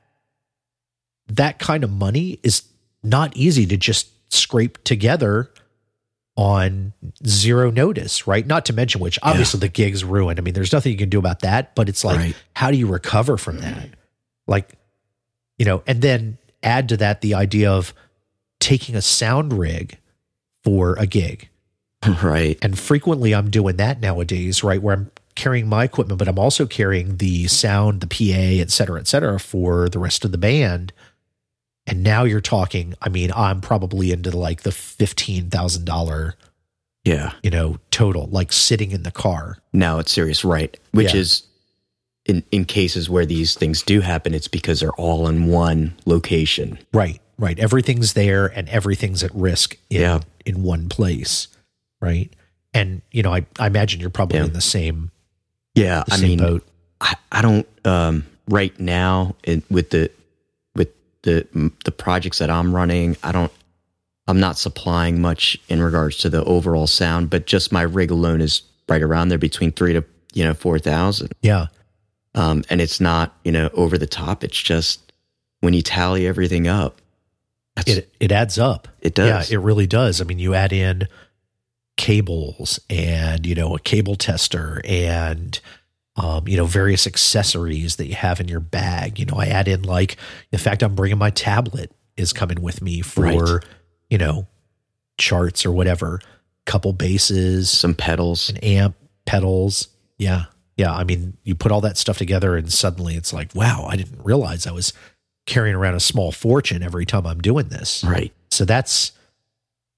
that 1.29 1.59
kind 1.59 1.85
of 1.85 1.91
money 1.93 2.39
is 2.43 2.63
not 3.03 3.37
easy 3.37 3.67
to 3.67 3.77
just 3.77 4.09
scrape 4.35 4.83
together 4.85 5.51
on 6.37 6.93
zero 7.27 7.71
notice, 7.71 8.27
right? 8.27 8.45
Not 8.47 8.67
to 8.67 8.73
mention 8.73 9.01
which 9.01 9.19
obviously 9.23 9.61
the 9.61 9.69
gig's 9.69 10.03
ruined. 10.05 10.39
I 10.39 10.43
mean, 10.43 10.55
there's 10.55 10.73
nothing 10.73 10.91
you 10.93 10.99
can 10.99 11.09
do 11.09 11.19
about 11.19 11.41
that, 11.41 11.75
but 11.77 11.89
it's 11.89 12.05
like, 12.05 12.19
Right. 12.19 12.37
how 12.55 12.71
do 12.73 12.77
you 12.77 12.87
recover 12.89 13.37
from 13.37 13.59
that? 13.61 13.91
Like, 14.49 14.73
you 15.59 15.65
know, 15.65 15.83
and 15.87 16.03
then 16.03 16.39
add 16.63 16.89
to 16.89 16.97
that 16.97 17.21
the 17.21 17.35
idea 17.35 17.71
of 17.71 17.95
taking 18.59 18.97
a 18.97 19.03
sound 19.03 19.53
rig 19.53 19.99
for 20.65 20.97
a 20.99 21.07
gig. 21.07 21.49
right. 22.23 22.59
And 22.63 22.77
frequently 22.79 23.33
I'm 23.35 23.49
doing 23.51 23.77
that 23.77 24.01
nowadays, 24.01 24.65
right? 24.65 24.83
Where 24.83 24.97
I'm 24.97 25.11
carrying 25.37 25.69
my 25.69 25.85
equipment, 25.85 26.19
but 26.19 26.27
I'm 26.29 26.39
also 26.39 26.67
carrying 26.67 27.19
the 27.19 27.47
sound, 27.47 28.01
the 28.01 28.07
PA, 28.09 28.61
et 28.61 28.71
cetera, 28.71 28.99
et 28.99 29.07
cetera, 29.07 29.39
for 29.39 29.89
the 29.89 29.99
rest 30.01 30.25
of 30.25 30.33
the 30.33 30.39
band. 30.39 30.93
And 31.87 32.03
now 32.03 32.25
you're 32.25 32.41
talking, 32.41 32.95
I 33.03 33.09
mean, 33.11 33.31
I'm 33.37 33.61
probably 33.61 34.11
into 34.13 34.31
like 34.37 34.63
the 34.63 34.71
$15,000, 34.71 36.33
Yeah. 37.05 37.33
you 37.43 37.51
know, 37.51 37.79
total, 37.91 38.27
like 38.29 38.53
sitting 38.53 38.91
in 38.91 39.03
the 39.03 39.11
car. 39.11 39.59
Now 39.73 39.99
it's 39.99 40.13
serious. 40.13 40.45
Right. 40.45 40.79
Which 40.93 41.13
Yeah. 41.15 41.21
is 41.21 41.43
in, 42.27 42.43
in 42.51 42.65
cases 42.65 43.11
where 43.11 43.27
these 43.27 43.55
things 43.55 43.83
do 43.83 44.01
happen, 44.01 44.33
it's 44.33 44.49
because 44.49 44.81
they're 44.81 44.93
all 44.93 45.29
in 45.29 45.47
one 45.47 45.95
location. 46.07 46.79
Right, 46.95 47.21
right. 47.39 47.59
Everything's 47.59 48.15
there 48.15 48.47
and 48.47 48.67
everything's 48.71 49.23
at 49.23 49.35
risk 49.35 49.77
in, 49.91 50.01
Yeah. 50.01 50.21
in 50.47 50.63
one 50.63 50.89
place. 50.89 51.49
Right. 52.01 52.33
And, 52.73 53.03
you 53.13 53.23
know, 53.23 53.35
I, 53.35 53.45
I 53.59 53.67
imagine 53.67 54.01
you're 54.01 54.09
probably 54.11 54.39
Yeah. 54.39 54.47
in 54.47 54.53
the 54.55 54.61
same, 54.63 55.11
Yeah. 55.75 56.03
the 56.07 56.15
I 56.15 56.17
same 56.17 56.29
mean, 56.31 56.39
boat. 56.39 56.67
I, 57.01 57.15
I 57.31 57.43
don't 57.43 57.67
um, 57.85 58.25
right 58.49 58.79
now 58.81 59.37
in, 59.45 59.63
with 59.71 59.91
the 59.91 60.11
the 61.25 61.71
the 61.85 61.93
projects 61.93 62.39
that 62.39 62.49
I'm 62.49 62.75
running. 62.75 63.17
I 63.23 63.33
don't. 63.33 63.53
I'm 64.27 64.41
not 64.41 64.57
supplying 64.57 65.21
much 65.21 65.59
in 65.69 65.83
regards 65.83 66.17
to 66.19 66.31
the 66.31 66.43
overall 66.45 66.87
sound, 66.87 67.29
but 67.29 67.47
just 67.47 67.73
my 67.73 67.83
rig 67.83 68.11
alone 68.11 68.41
is 68.41 68.63
right 68.89 69.03
around 69.03 69.29
there 69.29 69.37
between 69.37 69.71
three 69.73 69.93
to 69.93 70.03
you 70.33 70.45
know 70.45 70.55
four 70.55 70.79
thousand. 70.79 71.33
Yeah. 71.43 71.67
Um, 72.35 72.65
and 72.71 72.81
it's 72.81 73.01
not 73.01 73.37
you 73.45 73.53
know 73.53 73.69
over 73.75 73.99
the 73.99 74.07
top. 74.07 74.43
It's 74.45 74.57
just 74.61 75.13
when 75.61 75.75
you 75.75 75.83
tally 75.83 76.27
everything 76.27 76.67
up, 76.69 77.01
It, 77.87 78.11
it 78.21 78.33
adds 78.33 78.59
up. 78.59 78.89
it 79.01 79.15
does. 79.15 79.51
Yeah, 79.51 79.57
it 79.59 79.61
really 79.61 79.87
does. 79.87 80.21
I 80.21 80.25
mean, 80.25 80.39
you 80.39 80.55
add 80.55 80.73
in 80.73 81.07
cables 81.97 82.81
and, 82.91 83.47
you 83.47 83.55
know, 83.55 83.75
a 83.75 83.79
cable 83.79 84.17
tester 84.17 84.83
and, 84.85 85.61
um, 86.17 86.47
you 86.47 86.57
know, 86.57 86.67
various 86.67 87.07
accessories 87.07 87.97
that 87.97 88.07
you 88.07 88.15
have 88.15 88.41
in 88.41 88.49
your 88.49 88.61
bag. 88.61 89.19
You 89.19 89.27
know, 89.27 89.37
I 89.37 89.47
add 89.47 89.67
in 89.69 89.83
like, 89.83 90.17
in 90.53 90.59
fact, 90.59 90.83
I'm 90.83 90.95
bringing 90.95 91.19
my 91.19 91.31
tablet 91.31 91.91
is 92.17 92.33
coming 92.33 92.63
with 92.63 92.81
me 92.81 93.01
for, 93.01 93.23
Right. 93.23 93.65
you 94.11 94.19
know, 94.19 94.47
charts 95.19 95.67
or 95.67 95.73
whatever, 95.73 96.21
couple 96.67 96.93
basses, 96.93 97.69
Some 97.71 97.95
pedals. 97.95 98.49
an 98.51 98.59
amp, 98.59 98.95
pedals. 99.27 99.89
Yeah. 100.19 100.45
Yeah. 100.77 100.93
I 100.95 101.03
mean, 101.05 101.37
you 101.43 101.55
put 101.55 101.73
all 101.73 101.81
that 101.83 101.99
stuff 101.99 102.19
together 102.19 102.57
and 102.57 102.73
suddenly 102.73 103.17
it's 103.17 103.33
like, 103.33 103.55
wow, 103.55 103.87
I 103.89 103.97
didn't 103.97 104.25
realize 104.25 104.67
I 104.67 104.73
was 104.73 104.93
carrying 105.47 105.75
around 105.75 105.95
a 105.95 106.01
small 106.01 106.31
fortune 106.33 106.83
every 106.83 107.05
time 107.07 107.27
I'm 107.27 107.41
doing 107.41 107.69
this. 107.69 108.05
Right. 108.05 108.33
So 108.51 108.65
that's 108.65 109.13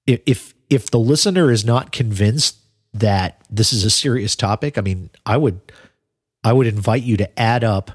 if 0.07 0.19
if 0.25 0.53
if 0.69 0.89
the 0.91 0.99
listener 0.99 1.51
is 1.51 1.63
not 1.63 1.91
convinced 1.91 2.57
that 2.93 3.39
this 3.49 3.71
is 3.71 3.83
a 3.85 3.89
serious 3.89 4.35
topic, 4.35 4.77
I 4.77 4.81
mean, 4.81 5.09
I 5.25 5.37
would 5.37 5.61
I 6.47 6.53
would 6.53 6.67
invite 6.67 7.03
you 7.03 7.17
to 7.17 7.39
add 7.39 7.63
up 7.63 7.91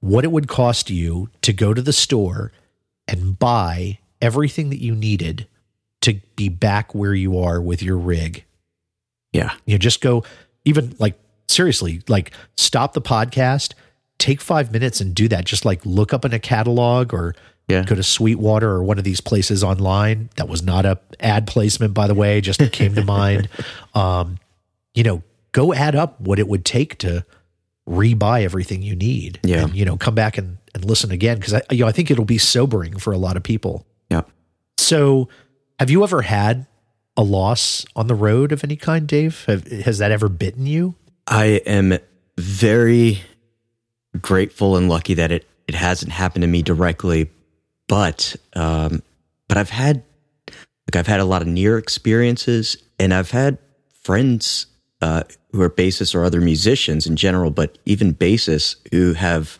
what 0.00 0.24
it 0.24 0.30
would 0.30 0.46
cost 0.48 0.90
you 0.90 1.30
to 1.42 1.52
go 1.54 1.72
to 1.72 1.80
the 1.80 1.92
store 1.92 2.52
and 3.08 3.38
buy 3.38 3.98
everything 4.20 4.68
that 4.70 4.80
you 4.82 4.94
needed 4.94 5.46
to 6.02 6.20
be 6.36 6.48
back 6.50 6.94
where 6.94 7.14
you 7.14 7.38
are 7.38 7.62
with 7.62 7.82
your 7.82 7.96
rig. 7.96 8.44
Yeah. 9.32 9.54
You 9.64 9.74
know, 9.74 9.78
just 9.78 10.02
go 10.02 10.22
even 10.66 10.94
like 10.98 11.18
seriously, 11.48 12.02
like 12.08 12.32
stop 12.58 12.92
the 12.92 13.00
podcast, 13.00 13.72
take 14.18 14.40
five 14.42 14.70
minutes 14.72 15.00
and 15.00 15.14
do 15.14 15.26
that. 15.28 15.46
Just 15.46 15.64
like 15.64 15.84
look 15.86 16.12
up 16.12 16.24
in 16.26 16.34
a 16.34 16.38
catalog 16.38 17.14
or 17.14 17.34
Yeah. 17.68 17.84
go 17.84 17.94
to 17.94 18.02
Sweetwater 18.02 18.68
or 18.68 18.84
one 18.84 18.98
of 18.98 19.04
these 19.04 19.22
places 19.22 19.64
online. 19.64 20.28
That 20.36 20.48
was 20.48 20.62
not 20.62 20.84
a 20.84 20.98
ad 21.20 21.46
placement, 21.46 21.94
by 21.94 22.06
the 22.06 22.14
way, 22.14 22.42
just 22.42 22.60
came 22.72 22.94
to 22.96 23.04
mind. 23.04 23.48
Um, 23.94 24.38
you 24.92 25.04
know, 25.04 25.22
go 25.52 25.72
add 25.72 25.94
up 25.94 26.20
what 26.20 26.38
it 26.38 26.48
would 26.48 26.64
take 26.64 26.98
to 26.98 27.24
rebuy 27.88 28.42
everything 28.42 28.82
you 28.82 28.96
need. 28.96 29.40
Yeah. 29.42 29.64
And, 29.64 29.74
you 29.74 29.84
know, 29.84 29.96
come 29.96 30.14
back 30.14 30.38
and, 30.38 30.58
and 30.74 30.84
listen 30.84 31.10
again. 31.10 31.40
Cause 31.40 31.54
I, 31.54 31.62
you 31.70 31.80
know, 31.80 31.88
I 31.88 31.92
think 31.92 32.10
it'll 32.10 32.24
be 32.24 32.38
sobering 32.38 32.98
for 32.98 33.12
a 33.12 33.18
lot 33.18 33.36
of 33.36 33.42
people. 33.42 33.86
Yeah. 34.10 34.22
So 34.78 35.28
have 35.78 35.90
you 35.90 36.02
ever 36.02 36.22
had 36.22 36.66
a 37.16 37.22
loss 37.22 37.84
on 37.94 38.06
the 38.06 38.14
road 38.14 38.52
of 38.52 38.64
any 38.64 38.76
kind, 38.76 39.06
Dave? 39.06 39.44
Have, 39.46 39.66
has 39.66 39.98
that 39.98 40.10
ever 40.10 40.28
bitten 40.28 40.66
you? 40.66 40.94
I 41.26 41.60
am 41.66 41.98
very 42.36 43.22
grateful 44.20 44.76
and 44.76 44.88
lucky 44.88 45.14
that 45.14 45.30
it, 45.30 45.46
it 45.66 45.74
hasn't 45.74 46.12
happened 46.12 46.42
to 46.42 46.48
me 46.48 46.62
directly, 46.62 47.30
but 47.88 48.36
um, 48.54 49.02
but 49.48 49.56
I've 49.56 49.70
had 49.70 50.02
like 50.48 50.96
I've 50.96 51.06
had 51.06 51.20
a 51.20 51.24
lot 51.24 51.42
of 51.42 51.48
near 51.48 51.78
experiences, 51.78 52.76
and 52.98 53.14
I've 53.14 53.30
had 53.30 53.58
friends 54.02 54.66
uh, 55.00 55.24
who 55.52 55.60
are 55.60 55.70
bassists 55.70 56.14
or 56.14 56.24
other 56.24 56.40
musicians 56.40 57.06
in 57.06 57.16
general, 57.16 57.50
but 57.50 57.78
even 57.84 58.14
bassists 58.14 58.76
who 58.90 59.12
have 59.14 59.58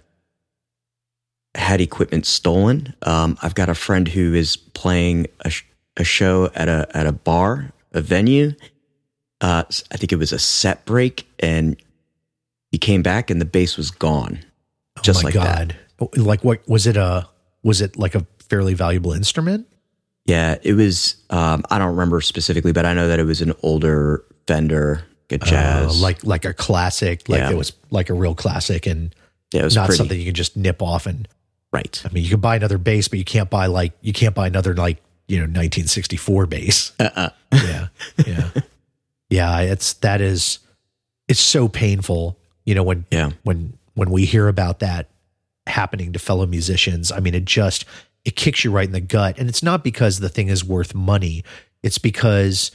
had 1.55 1.81
equipment 1.81 2.27
stolen. 2.27 2.95
Um, 3.03 3.39
I've 3.43 3.55
got 3.55 3.69
a 3.69 3.75
friend 3.75 4.09
who 4.09 4.35
is 4.35 4.57
playing 4.57 5.27
a, 5.41 5.51
sh- 5.51 5.65
a 5.97 6.05
show 6.05 6.51
at 6.55 6.69
a 6.69 6.89
at 6.95 7.07
a 7.07 7.13
bar, 7.13 7.73
a 7.93 8.01
venue. 8.01 8.53
Uh, 9.41 9.65
I 9.93 9.97
think 9.97 10.13
it 10.13 10.17
was 10.17 10.33
a 10.33 10.39
set 10.39 10.85
break, 10.85 11.29
and 11.39 11.77
he 12.73 12.79
came 12.79 13.03
back, 13.03 13.31
and 13.31 13.41
the 13.41 13.45
bass 13.45 13.77
was 13.77 13.91
gone, 13.91 14.41
just 15.03 15.21
oh 15.21 15.23
my 15.23 15.27
like 15.29 15.35
God. 15.35 15.77
that. 15.99 16.19
Like 16.19 16.43
what 16.43 16.67
was 16.69 16.87
it 16.87 16.97
a 16.97 17.29
was 17.63 17.81
it 17.81 17.97
like 17.97 18.15
a 18.15 18.27
fairly 18.49 18.75
valuable 18.75 19.13
instrument? 19.13 19.69
Yeah, 20.27 20.57
it 20.63 20.73
was. 20.75 21.17
Um, 21.31 21.65
I 21.71 21.79
don't 21.79 21.91
remember 21.91 22.21
specifically, 22.21 22.73
but 22.73 22.87
I 22.87 22.95
know 22.95 23.09
that 23.09 23.21
it 23.21 23.25
was 23.25 23.43
an 23.43 23.53
older 23.63 24.25
Fender, 24.47 25.05
a 25.31 25.39
jazz. 25.39 25.97
Uh, 25.99 26.03
like 26.03 26.25
like 26.25 26.45
a 26.45 26.53
classic, 26.55 27.29
like 27.29 27.39
Yeah. 27.41 27.51
it 27.51 27.57
was 27.57 27.73
like 27.91 28.11
a 28.11 28.15
real 28.15 28.35
classic 28.35 28.87
and 28.87 29.15
yeah, 29.53 29.63
it 29.63 29.65
was 29.65 29.77
not 29.77 29.87
pretty. 29.87 29.99
something 29.99 30.19
you 30.19 30.27
can 30.27 30.35
just 30.35 30.57
nip 30.57 30.83
off 30.83 31.07
and 31.07 31.29
right. 31.73 32.03
I 32.05 32.13
mean 32.13 32.25
you 32.25 32.31
can 32.31 32.41
buy 32.41 32.57
another 32.57 32.79
bass, 32.79 33.09
but 33.09 33.19
you 33.19 33.25
can't 33.25 33.51
buy 33.51 33.67
like 33.67 33.93
you 34.01 34.13
can't 34.13 34.35
buy 34.35 34.47
another 34.47 34.75
like, 34.75 34.99
you 35.29 35.39
know, 35.39 35.45
1964 35.45 36.47
bass. 36.47 36.93
Uh-uh. 37.01 37.31
yeah. 37.53 37.87
Yeah. 38.27 38.51
yeah, 39.31 39.61
it's 39.61 39.95
that 39.95 40.21
is 40.21 40.59
it's 41.29 41.41
so 41.41 41.69
painful, 41.69 42.39
you 42.65 42.75
know, 42.75 42.83
when 42.83 43.07
Yeah, 43.11 43.31
when 43.45 43.79
when 43.95 44.11
we 44.11 44.25
hear 44.25 44.49
about 44.49 44.81
that 44.81 45.09
happening 45.67 46.13
to 46.13 46.19
fellow 46.19 46.45
musicians 46.45 47.11
i 47.11 47.19
mean 47.21 47.35
it 47.35 47.47
just 47.47 47.87
it 48.27 48.37
kicks 48.37 48.65
you 48.65 48.71
right 48.71 48.85
in 48.85 48.93
the 48.93 49.01
gut 49.01 49.39
and 49.39 49.49
it's 49.49 49.63
not 49.63 49.83
because 49.83 50.21
the 50.21 50.29
thing 50.29 50.49
is 50.49 50.63
worth 50.63 50.95
money 50.95 51.43
it's 51.83 51.97
because 51.97 52.71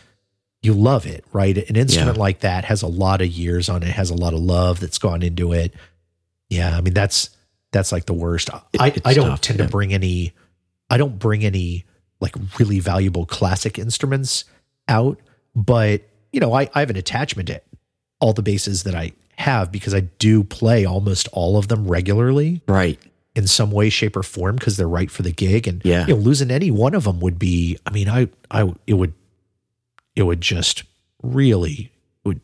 you 0.62 0.74
love 0.74 1.06
it 1.06 1.24
right 1.34 1.58
an 1.70 1.75
instrument 1.75 2.18
Yeah. 2.18 2.22
like 2.22 2.39
that 2.42 2.66
has 2.66 2.82
a 2.82 2.88
lot 2.88 3.22
of 3.22 3.28
years 3.28 3.70
on 3.70 3.84
it 3.84 3.89
has 3.89 4.10
a 4.10 4.16
lot 4.16 4.34
of 4.34 4.39
love 4.42 4.80
that's 4.80 4.98
gone 4.98 5.22
into 5.24 5.54
it 5.54 5.74
yeah 6.50 6.75
i 6.78 6.82
mean 6.82 6.94
that's 6.94 7.30
that's 7.72 7.92
like 7.92 8.06
the 8.06 8.13
worst 8.13 8.50
i 8.80 8.94
i 9.06 9.13
don't 9.13 9.30
tough, 9.30 9.42
tend 9.42 9.60
yeah. 9.60 9.66
to 9.66 9.72
bring 9.72 9.94
any 9.94 10.34
i 10.89 10.98
don't 10.98 11.18
bring 11.20 11.46
any 11.46 11.86
like 12.20 12.36
really 12.60 12.80
valuable 12.80 13.25
classic 13.25 13.80
instruments 13.80 14.44
out 14.88 15.20
but 15.56 16.01
you 16.34 16.39
know 16.39 16.54
i, 16.54 16.70
I 16.74 16.80
have 16.82 16.89
an 16.89 16.98
attachment 16.98 17.48
to 17.48 17.62
all 18.20 18.34
the 18.34 18.42
basses 18.44 18.84
that 18.84 18.96
i 18.96 19.13
have 19.38 19.72
because 19.72 19.94
i 19.94 20.01
do 20.01 20.44
play 20.44 20.86
almost 20.86 21.30
all 21.32 21.58
of 21.58 21.70
them 21.70 21.88
regularly 21.88 22.62
right. 22.68 23.00
in 23.36 23.48
some 23.48 23.72
way 23.72 23.89
shape 23.89 24.18
or 24.18 24.24
form 24.24 24.56
because 24.58 24.75
they're 24.75 24.89
right 24.89 25.10
for 25.10 25.22
the 25.22 25.32
gig 25.32 25.68
and 25.68 25.82
Yeah. 25.86 26.06
you 26.08 26.16
know 26.16 26.20
losing 26.20 26.51
any 26.51 26.72
one 26.72 26.94
of 26.96 27.06
them 27.06 27.22
would 27.22 27.39
be 27.39 27.78
i 27.86 27.92
mean 27.92 28.10
i 28.10 28.28
i 28.51 28.74
it 28.88 28.96
would 28.96 29.13
it 30.20 30.24
would 30.24 30.42
just 30.42 30.84
really 31.24 31.92
it 32.24 32.28
would 32.28 32.42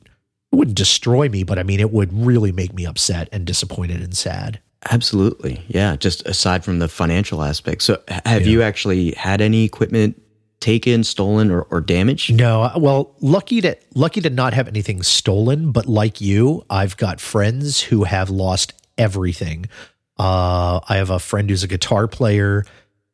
it 0.52 0.56
wouldn't 0.56 0.78
destroy 0.78 1.30
me 1.30 1.44
but 1.44 1.60
i 1.60 1.64
mean 1.64 1.80
it 1.80 1.92
would 1.92 2.12
really 2.14 2.52
make 2.52 2.74
me 2.74 2.86
upset 2.86 3.30
and 3.32 3.46
disappointed 3.46 4.02
and 4.02 4.16
sad 4.16 4.60
Absolutely. 4.92 5.64
Yeah. 5.68 5.96
Just 5.96 6.26
aside 6.28 6.64
from 6.64 6.80
the 6.80 6.88
financial 6.88 7.42
aspect. 7.42 7.82
So, 7.82 8.02
have 8.26 8.46
you 8.46 8.62
actually 8.62 9.14
had 9.14 9.42
any 9.42 9.64
equipment 9.64 10.22
taken, 10.60 11.04
stolen, 11.04 11.52
or, 11.52 11.62
or 11.64 11.82
damaged? 11.82 12.34
No, 12.34 12.72
well, 12.78 13.16
lucky 13.20 13.62
to 13.62 13.78
lucky 13.94 14.22
to 14.22 14.30
not 14.30 14.54
have 14.54 14.68
anything 14.68 15.04
stolen, 15.04 15.72
but 15.72 15.88
like 15.88 16.22
you, 16.22 16.66
I've 16.70 16.98
got 16.98 17.20
friends 17.20 17.82
who 17.82 18.04
have 18.04 18.30
lost 18.30 18.74
everything. 18.98 19.68
Uh, 20.18 20.80
I 20.88 20.98
have 20.98 21.10
a 21.10 21.20
friend 21.20 21.50
who's 21.50 21.64
a 21.64 21.68
guitar 21.68 22.08
player. 22.08 22.66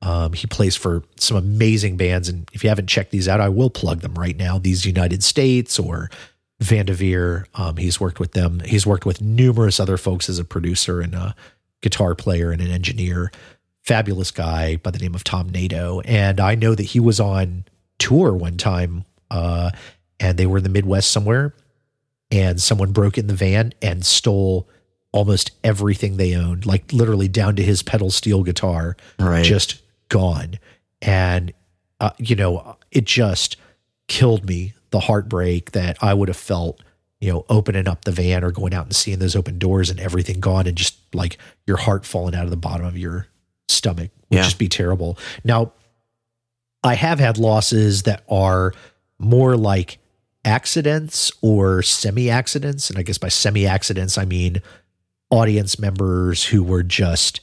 Um, 0.02 0.34
he 0.34 0.48
plays 0.48 0.76
for 0.76 1.04
some 1.18 1.38
amazing 1.38 1.96
bands, 1.98 2.28
and 2.28 2.50
if 2.54 2.64
you 2.64 2.70
haven't 2.70 2.88
checked 2.88 3.12
these 3.12 3.28
out, 3.28 3.40
I 3.40 3.50
will 3.50 3.70
plug 3.70 4.02
them 4.02 4.16
right 4.16 4.36
now. 4.36 4.58
These 4.58 4.86
United 4.86 5.24
States 5.24 5.78
or 5.78 6.10
Vandaveer. 6.62 7.46
Um, 7.56 7.78
he's 7.78 8.00
worked 8.00 8.20
with 8.20 8.34
them. 8.34 8.62
He's 8.66 8.86
worked 8.86 9.06
with 9.06 9.22
numerous 9.22 9.80
other 9.80 9.98
folks 9.98 10.30
as 10.30 10.40
a 10.40 10.46
producer 10.46 11.02
and 11.02 11.14
a 11.16 11.36
guitar 11.82 12.16
player 12.16 12.52
and 12.52 12.62
an 12.62 12.70
engineer. 12.72 13.32
Fabulous 13.84 14.30
guy 14.32 14.76
by 14.78 14.92
the 14.92 15.00
name 15.00 15.16
of 15.16 15.24
Tom 15.24 15.50
Nato. 15.50 16.02
And 16.02 16.40
I 16.40 16.54
know 16.56 16.76
that 16.76 16.84
he 16.84 17.00
was 17.00 17.20
on 17.20 17.66
tour 17.98 18.32
one 18.34 18.58
time 18.58 19.06
uh, 19.32 19.72
and 20.20 20.38
they 20.38 20.46
were 20.46 20.60
in 20.60 20.64
the 20.64 20.70
Midwest 20.70 21.10
somewhere 21.10 21.56
and 22.30 22.62
someone 22.62 22.92
broke 22.92 23.18
in 23.18 23.26
the 23.26 23.34
van 23.34 23.74
and 23.82 24.06
stole 24.06 24.70
almost 25.12 25.52
everything 25.64 26.18
they 26.18 26.36
owned, 26.36 26.66
like 26.68 26.94
literally 26.94 27.28
down 27.28 27.56
to 27.56 27.64
his 27.64 27.82
pedal 27.82 28.12
steel 28.12 28.44
guitar 28.44 28.96
Right. 29.20 29.44
just 29.44 29.82
gone. 30.12 30.60
And, 31.02 31.52
uh, 32.00 32.12
you 32.20 32.36
know, 32.36 32.78
it 32.92 33.06
just 33.06 33.58
killed 34.08 34.46
me 34.46 34.74
the 34.92 35.00
heartbreak 35.00 35.72
that 35.72 35.98
I 36.04 36.14
would 36.14 36.28
have 36.28 36.38
felt, 36.38 36.82
you 37.20 37.32
know, 37.32 37.46
opening 37.50 37.88
up 37.88 38.04
the 38.06 38.12
van 38.12 38.44
or 38.44 38.52
going 38.52 38.74
out 38.74 38.86
and 38.86 38.96
seeing 38.96 39.20
those 39.20 39.36
open 39.36 39.58
doors 39.58 39.90
and 39.90 40.00
everything 40.00 40.40
gone 40.40 40.68
and 40.68 40.78
just 40.78 40.98
like 41.16 41.38
your 41.66 41.78
heart 41.78 42.06
falling 42.06 42.36
out 42.36 42.44
of 42.44 42.50
the 42.52 42.58
bottom 42.58 42.86
of 42.86 42.98
your 42.98 43.28
stomach 43.70 44.12
would 44.30 44.38
Yeah. 44.38 44.44
just 44.44 44.58
be 44.60 44.68
terrible. 44.68 45.18
Now, 45.44 45.72
I 46.84 46.96
have 46.96 47.20
had 47.20 47.38
losses 47.38 48.04
that 48.04 48.24
are 48.30 48.74
more 49.18 49.56
like 49.56 49.98
accidents 50.44 51.32
or 51.42 51.82
semi 51.84 52.30
accidents. 52.30 52.90
And 52.90 53.00
I 53.00 53.04
guess 53.04 53.18
by 53.20 53.30
semi 53.30 53.66
accidents, 53.68 54.18
I 54.18 54.26
mean 54.26 54.62
audience 55.30 55.80
members 55.80 56.44
who 56.46 56.64
were 56.64 56.84
just, 56.84 57.40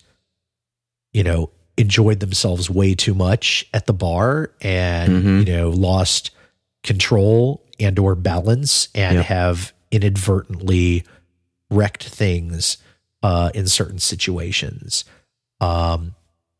you 1.12 1.22
know, 1.24 1.50
enjoyed 1.78 2.20
themselves 2.20 2.68
way 2.68 2.94
too 2.94 3.14
much 3.14 3.66
at 3.72 3.86
the 3.86 3.92
bar 3.92 4.50
and, 4.60 5.24
Mhm. 5.24 5.46
you 5.46 5.52
know, 5.56 5.70
lost 5.70 6.30
control 6.82 7.62
and 7.80 7.98
or 7.98 8.14
balance 8.14 8.88
and 8.94 9.16
Yep. 9.16 9.26
have 9.26 9.72
inadvertently 9.90 11.04
wrecked 11.70 12.04
things 12.04 12.78
uh, 13.22 13.50
in 13.54 13.66
certain 13.66 13.98
situations. 13.98 15.04
Um, 15.60 16.14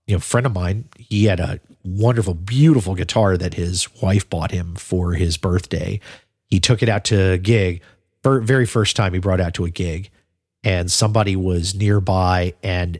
you 0.08 0.14
know, 0.16 0.18
friend 0.20 0.44
of 0.46 0.52
mine, 0.52 0.86
he 0.98 1.26
had 1.26 1.38
a 1.38 1.60
wonderful, 1.84 2.34
beautiful 2.34 2.94
guitar 2.96 3.36
that 3.36 3.54
his 3.54 3.86
wife 4.02 4.28
bought 4.28 4.50
him 4.50 4.74
for 4.74 5.12
his 5.12 5.36
birthday. 5.36 6.00
He 6.46 6.58
took 6.58 6.82
it 6.82 6.88
out 6.88 7.04
to 7.04 7.32
a 7.32 7.38
gig, 7.38 7.80
for 8.24 8.40
very 8.40 8.66
first 8.66 8.96
time 8.96 9.12
he 9.12 9.20
brought 9.20 9.38
it 9.38 9.44
out 9.44 9.54
to 9.54 9.64
a 9.66 9.70
gig, 9.70 10.10
and 10.64 10.90
somebody 10.90 11.36
was 11.36 11.74
nearby 11.76 12.54
and 12.62 12.98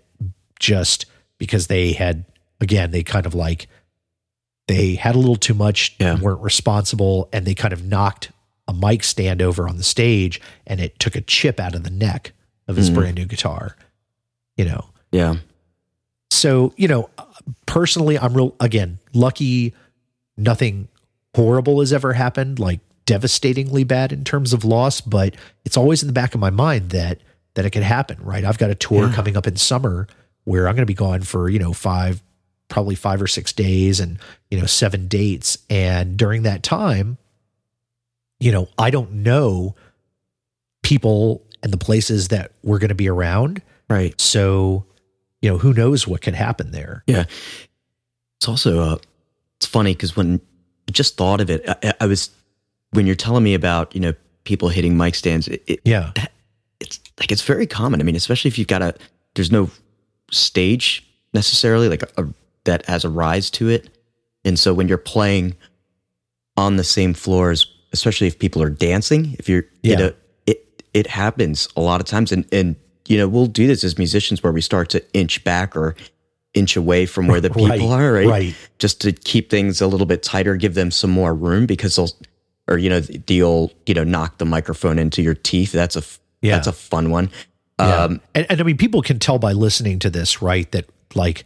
just 0.60 1.06
because 1.38 1.66
they 1.68 1.92
had 1.92 2.24
again, 2.60 2.90
they 2.90 3.02
kind 3.02 3.24
of 3.26 3.34
like 3.34 3.68
they 4.66 4.96
had 4.96 5.14
a 5.14 5.18
little 5.18 5.36
too 5.36 5.54
much, 5.54 5.94
Yeah. 5.98 6.18
weren't 6.20 6.42
responsible, 6.42 7.28
and 7.32 7.46
they 7.46 7.54
kind 7.54 7.72
of 7.72 7.84
knocked 7.84 8.30
a 8.66 8.74
mic 8.74 9.02
stand 9.02 9.40
over 9.40 9.66
on 9.68 9.76
the 9.78 9.82
stage 9.82 10.40
and 10.66 10.78
it 10.80 10.98
took 10.98 11.14
a 11.16 11.20
chip 11.22 11.58
out 11.58 11.74
of 11.74 11.84
the 11.84 11.90
neck 11.90 12.32
of 12.66 12.76
his 12.76 12.90
Mhm. 12.90 12.94
brand 12.94 13.14
new 13.16 13.24
guitar. 13.24 13.76
You 14.58 14.66
know, 14.66 14.84
Yeah. 15.10 15.36
so, 16.30 16.74
you 16.76 16.86
know, 16.88 17.08
personally, 17.64 18.18
I'm 18.18 18.34
real, 18.34 18.54
again, 18.60 18.98
lucky 19.14 19.72
nothing 20.36 20.88
horrible 21.34 21.80
has 21.80 21.92
ever 21.92 22.12
happened, 22.12 22.58
like 22.58 22.80
devastatingly 23.06 23.84
bad 23.84 24.12
in 24.12 24.22
terms 24.24 24.52
of 24.52 24.64
loss, 24.64 25.00
but 25.00 25.34
it's 25.64 25.76
always 25.78 26.02
in 26.02 26.08
the 26.08 26.12
back 26.12 26.34
of 26.34 26.40
my 26.40 26.50
mind 26.50 26.90
that, 26.90 27.20
that 27.54 27.64
it 27.64 27.70
could 27.70 27.82
happen, 27.82 28.18
right? 28.20 28.44
I've 28.44 28.58
got 28.58 28.68
a 28.70 28.74
tour 28.74 29.06
Yeah. 29.08 29.14
coming 29.14 29.36
up 29.36 29.46
in 29.46 29.56
summer 29.56 30.06
where 30.48 30.66
I'm 30.66 30.74
going 30.74 30.82
to 30.82 30.86
be 30.86 30.94
gone 30.94 31.20
for, 31.20 31.48
you 31.50 31.58
know, 31.58 31.74
five, 31.74 32.22
probably 32.68 32.94
five 32.94 33.20
or 33.20 33.26
six 33.26 33.52
days 33.52 34.00
and, 34.00 34.18
you 34.50 34.58
know, 34.58 34.64
seven 34.66 35.06
dates. 35.06 35.58
And 35.68 36.16
during 36.16 36.42
that 36.44 36.62
time, 36.62 37.18
you 38.40 38.50
know, 38.50 38.68
I 38.78 38.88
don't 38.90 39.12
know 39.12 39.74
people 40.82 41.42
and 41.62 41.70
the 41.72 41.76
places 41.76 42.28
that 42.28 42.52
we're 42.62 42.78
going 42.78 42.88
to 42.88 42.94
be 42.94 43.08
around. 43.08 43.60
Right. 43.90 44.18
So, 44.20 44.86
you 45.42 45.50
know, 45.50 45.58
who 45.58 45.74
knows 45.74 46.06
what 46.06 46.22
could 46.22 46.34
happen 46.34 46.70
there? 46.70 47.04
Yeah. 47.06 47.24
It's 48.38 48.48
also 48.48 48.80
uh, 48.80 48.96
it's 49.56 49.66
funny 49.66 49.92
because 49.92 50.16
when 50.16 50.40
just 50.90 51.16
thought 51.18 51.40
of 51.42 51.50
it. 51.50 51.68
I, 51.84 51.92
I 52.00 52.06
was 52.06 52.30
when 52.92 53.04
you're 53.06 53.16
telling 53.16 53.44
me 53.44 53.52
about 53.52 53.94
you 53.94 54.00
know 54.00 54.14
people 54.44 54.68
hitting 54.70 54.96
mic 54.96 55.14
stands. 55.14 55.46
It, 55.48 55.62
it, 55.66 55.80
Yeah. 55.84 56.12
it's 56.80 57.00
like 57.20 57.30
it's 57.32 57.42
very 57.42 57.66
common. 57.66 58.00
I 58.00 58.04
mean, 58.04 58.16
especially 58.16 58.48
if 58.48 58.56
you've 58.58 58.68
got 58.68 58.80
a 58.80 58.94
there's 59.34 59.52
no 59.52 59.68
stage 60.30 61.04
necessarily 61.34 61.88
like 61.88 62.02
a, 62.16 62.28
that 62.64 62.84
has 62.86 63.04
a 63.04 63.08
rise 63.08 63.50
to 63.50 63.68
it, 63.68 63.88
and 64.44 64.58
so 64.58 64.72
when 64.74 64.88
you're 64.88 64.98
playing 64.98 65.56
on 66.56 66.76
the 66.76 66.84
same 66.84 67.14
floors, 67.14 67.72
especially 67.92 68.26
if 68.26 68.38
people 68.38 68.62
are 68.62 68.70
dancing, 68.70 69.36
if 69.38 69.48
you're 69.48 69.64
Yeah. 69.82 69.90
you 69.90 69.96
know 69.96 70.12
it 70.46 70.82
it 70.94 71.06
happens 71.06 71.68
a 71.76 71.80
lot 71.80 72.00
of 72.00 72.06
times, 72.06 72.32
and 72.32 72.44
and 72.52 72.76
you 73.06 73.16
know 73.18 73.28
we'll 73.28 73.46
do 73.46 73.66
this 73.66 73.84
as 73.84 73.96
musicians 73.98 74.42
where 74.42 74.52
we 74.52 74.60
start 74.60 74.88
to 74.90 75.02
inch 75.14 75.42
back 75.44 75.76
or 75.76 75.94
inch 76.54 76.76
away 76.76 77.06
from 77.06 77.26
where 77.26 77.40
the 77.40 77.50
people 77.60 77.68
Right, 77.68 77.80
are, 77.82 78.12
right? 78.12 78.26
right. 78.26 78.54
Just 78.78 79.00
to 79.02 79.12
keep 79.12 79.50
things 79.50 79.80
a 79.80 79.86
little 79.86 80.06
bit 80.06 80.22
tighter, 80.22 80.56
give 80.56 80.74
them 80.74 80.90
some 80.90 81.10
more 81.10 81.34
room 81.34 81.66
because 81.66 81.96
they'll 81.96 82.10
or 82.68 82.76
you 82.78 82.90
know 82.90 83.00
the, 83.00 83.42
old 83.42 83.72
you 83.86 83.94
know 83.94 84.04
knock 84.04 84.38
the 84.38 84.44
microphone 84.44 84.98
into 84.98 85.22
your 85.22 85.34
teeth. 85.34 85.72
That's 85.72 85.96
a 85.96 86.02
Yeah. 86.42 86.56
that's 86.56 86.66
a 86.66 86.72
fun 86.72 87.10
one. 87.10 87.30
Yeah. 87.78 88.04
Um, 88.04 88.20
and, 88.34 88.46
and 88.50 88.60
I 88.60 88.64
mean, 88.64 88.76
people 88.76 89.02
can 89.02 89.18
tell 89.18 89.38
by 89.38 89.52
listening 89.52 89.98
to 90.00 90.10
this, 90.10 90.42
right? 90.42 90.70
That 90.72 90.88
like 91.14 91.44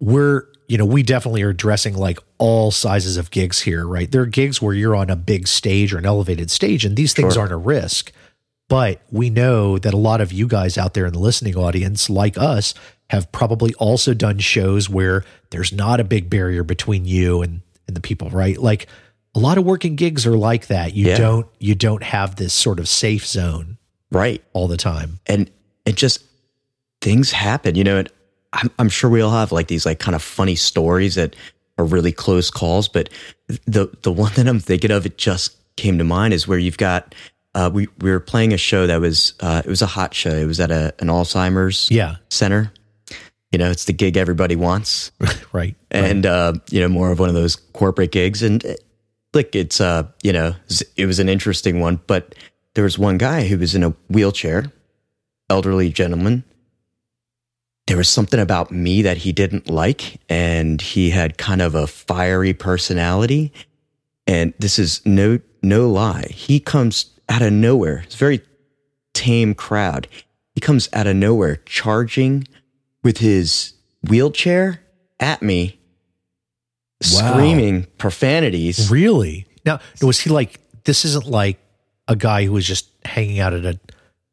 we're, 0.00 0.44
you 0.68 0.78
know, 0.78 0.84
we 0.86 1.02
definitely 1.02 1.42
are 1.42 1.50
addressing 1.50 1.94
like 1.96 2.18
all 2.38 2.70
sizes 2.70 3.16
of 3.16 3.30
gigs 3.30 3.60
here, 3.60 3.86
right? 3.86 4.10
There 4.10 4.22
are 4.22 4.26
gigs 4.26 4.62
where 4.62 4.74
you're 4.74 4.96
on 4.96 5.10
a 5.10 5.16
big 5.16 5.46
stage 5.48 5.92
or 5.92 5.98
an 5.98 6.06
elevated 6.06 6.50
stage, 6.50 6.84
and 6.84 6.96
these 6.96 7.12
things 7.12 7.34
Sure. 7.34 7.42
aren't 7.42 7.52
a 7.52 7.56
risk. 7.56 8.12
But 8.68 9.02
we 9.10 9.30
know 9.30 9.78
that 9.78 9.92
a 9.92 9.96
lot 9.98 10.20
of 10.20 10.32
you 10.32 10.46
guys 10.46 10.78
out 10.78 10.94
there 10.94 11.04
in 11.04 11.12
the 11.12 11.18
listening 11.18 11.56
audience, 11.56 12.08
like 12.08 12.38
us, 12.38 12.72
have 13.10 13.30
probably 13.32 13.74
also 13.74 14.14
done 14.14 14.38
shows 14.38 14.88
where 14.88 15.24
there's 15.50 15.72
not 15.72 15.98
a 15.98 16.04
big 16.04 16.30
barrier 16.30 16.62
between 16.62 17.04
you 17.04 17.42
and, 17.42 17.62
and 17.88 17.96
the 17.96 18.00
people, 18.00 18.30
right? 18.30 18.56
Like 18.56 18.86
a 19.34 19.40
lot 19.40 19.58
of 19.58 19.64
working 19.64 19.96
gigs 19.96 20.24
are 20.24 20.36
like 20.38 20.68
that. 20.68 20.94
You 20.94 21.08
Yeah. 21.08 21.18
don't 21.18 21.46
you 21.58 21.74
don't 21.74 22.04
have 22.04 22.36
this 22.36 22.54
sort 22.54 22.78
of 22.78 22.88
safe 22.88 23.26
zone 23.26 23.76
right. 24.10 24.42
all 24.52 24.68
the 24.68 24.76
time. 24.76 25.18
and 25.26 25.50
it 25.86 25.96
just 25.96 26.22
things 27.00 27.32
happen 27.32 27.74
you 27.74 27.82
know 27.84 27.96
and 27.98 28.08
I'm, 28.52 28.70
I'm 28.78 28.88
sure 28.90 29.08
we 29.08 29.22
all 29.22 29.30
have 29.30 29.52
like 29.52 29.68
these 29.68 29.86
like 29.86 29.98
kind 29.98 30.14
of 30.14 30.22
funny 30.22 30.54
stories 30.54 31.14
that 31.14 31.34
are 31.78 31.84
really 31.84 32.12
close 32.12 32.50
calls 32.50 32.88
but 32.88 33.08
the 33.64 33.88
the 34.02 34.12
one 34.12 34.32
that 34.34 34.46
i'm 34.46 34.60
thinking 34.60 34.90
of 34.90 35.06
it 35.06 35.16
just 35.16 35.56
came 35.76 35.96
to 35.98 36.04
mind 36.04 36.34
is 36.34 36.46
where 36.46 36.58
you've 36.58 36.76
got 36.76 37.14
uh, 37.54 37.70
we, 37.72 37.88
we 38.00 38.10
were 38.10 38.20
playing 38.20 38.52
a 38.52 38.56
show 38.58 38.86
that 38.86 39.00
was 39.00 39.32
uh, 39.40 39.62
it 39.64 39.68
was 39.68 39.80
a 39.82 39.86
hot 39.86 40.12
show 40.14 40.30
it 40.30 40.44
was 40.44 40.60
at 40.60 40.70
a, 40.70 40.94
an 41.00 41.08
alzheimer's 41.08 41.90
Yeah. 41.90 42.16
center 42.28 42.70
you 43.50 43.58
know 43.58 43.70
it's 43.70 43.86
the 43.86 43.92
gig 43.94 44.16
everybody 44.18 44.54
wants 44.56 45.10
Right. 45.52 45.74
and 45.90 46.26
uh, 46.26 46.52
you 46.70 46.80
know 46.80 46.88
more 46.88 47.10
of 47.10 47.18
one 47.18 47.30
of 47.30 47.34
those 47.34 47.56
corporate 47.56 48.12
gigs 48.12 48.42
and 48.42 48.64
uh, 48.66 48.74
like 49.32 49.54
it's 49.56 49.80
uh 49.80 50.02
you 50.22 50.32
know 50.34 50.54
it 50.96 51.06
was 51.06 51.18
an 51.18 51.28
interesting 51.30 51.80
one 51.80 51.98
but 52.06 52.34
there 52.74 52.84
was 52.84 52.98
one 52.98 53.18
guy 53.18 53.46
who 53.46 53.58
was 53.58 53.74
in 53.74 53.82
a 53.82 53.94
wheelchair 54.08 54.72
elderly 55.48 55.90
gentleman 55.90 56.44
there 57.86 57.96
was 57.96 58.08
something 58.08 58.38
about 58.38 58.70
me 58.70 59.02
that 59.02 59.18
he 59.18 59.32
didn't 59.32 59.68
like 59.68 60.20
and 60.28 60.80
he 60.80 61.10
had 61.10 61.36
kind 61.38 61.60
of 61.60 61.74
a 61.74 61.86
fiery 61.86 62.52
personality 62.52 63.52
and 64.26 64.54
this 64.58 64.78
is 64.78 65.00
no 65.04 65.38
no 65.62 65.88
lie 65.90 66.26
he 66.30 66.60
comes 66.60 67.10
out 67.28 67.42
of 67.42 67.52
nowhere 67.52 67.98
it's 68.04 68.14
a 68.14 68.18
very 68.18 68.40
tame 69.12 69.54
crowd 69.54 70.06
he 70.54 70.60
comes 70.60 70.88
out 70.92 71.06
of 71.08 71.16
nowhere 71.16 71.56
charging 71.66 72.46
with 73.02 73.18
his 73.18 73.72
wheelchair 74.08 74.80
at 75.18 75.42
me 75.42 75.76
Wow. 77.14 77.32
screaming 77.32 77.86
profanities 77.96 78.90
Really? 78.90 79.46
Now, 79.64 79.80
was 80.02 80.20
he 80.20 80.28
like? 80.28 80.60
This 80.84 81.04
isn't 81.06 81.26
like 81.26 81.58
a 82.10 82.16
guy 82.16 82.44
who 82.44 82.52
was 82.52 82.66
just 82.66 82.90
hanging 83.04 83.38
out 83.40 83.54
at 83.54 83.64
a 83.64 83.80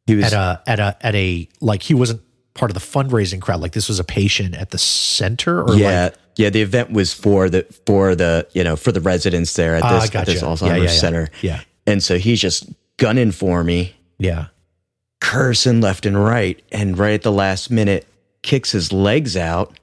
he 0.07 0.15
was 0.15 0.25
at 0.25 0.33
a 0.33 0.61
at 0.69 0.79
a 0.79 0.97
at 1.01 1.15
a 1.15 1.47
like 1.61 1.83
he 1.83 1.93
wasn't 1.93 2.21
part 2.55 2.71
of 2.71 2.73
the 2.73 2.81
fundraising 2.81 3.39
crowd. 3.39 3.61
Like 3.61 3.71
this 3.73 3.87
was 3.87 3.99
a 3.99 4.03
patient 4.03 4.55
at 4.55 4.71
the 4.71 4.77
center, 4.79 5.61
or 5.61 5.75
yeah 5.75 6.05
like 6.05 6.15
yeah 6.35 6.49
the 6.49 6.61
event 6.61 6.91
was 6.91 7.13
for 7.13 7.49
the 7.49 7.63
for 7.85 8.15
the 8.15 8.47
you 8.53 8.63
know 8.63 8.75
for 8.75 8.91
the 8.91 8.99
residents 8.99 9.53
there 9.53 9.75
at 9.75 9.83
Ah, 9.83 9.99
this, 9.99 10.15
at 10.15 10.25
this 10.25 10.41
alzheimer's 10.41 10.61
Yeah, 10.61 10.75
yeah, 10.75 10.83
yeah. 10.83 10.87
center 10.89 11.29
yeah, 11.41 11.61
and 11.85 12.01
so 12.03 12.17
he's 12.17 12.41
just 12.41 12.67
gunning 12.97 13.31
for 13.31 13.63
me 13.63 13.95
yeah. 14.17 14.47
cursing 15.21 15.81
left 15.81 16.05
and 16.05 16.21
right 16.23 16.61
and 16.71 16.97
right 16.97 17.13
at 17.13 17.21
the 17.21 17.31
last 17.31 17.69
minute 17.69 18.07
kicks 18.41 18.71
his 18.71 18.91
legs 18.91 19.37
out 19.37 19.77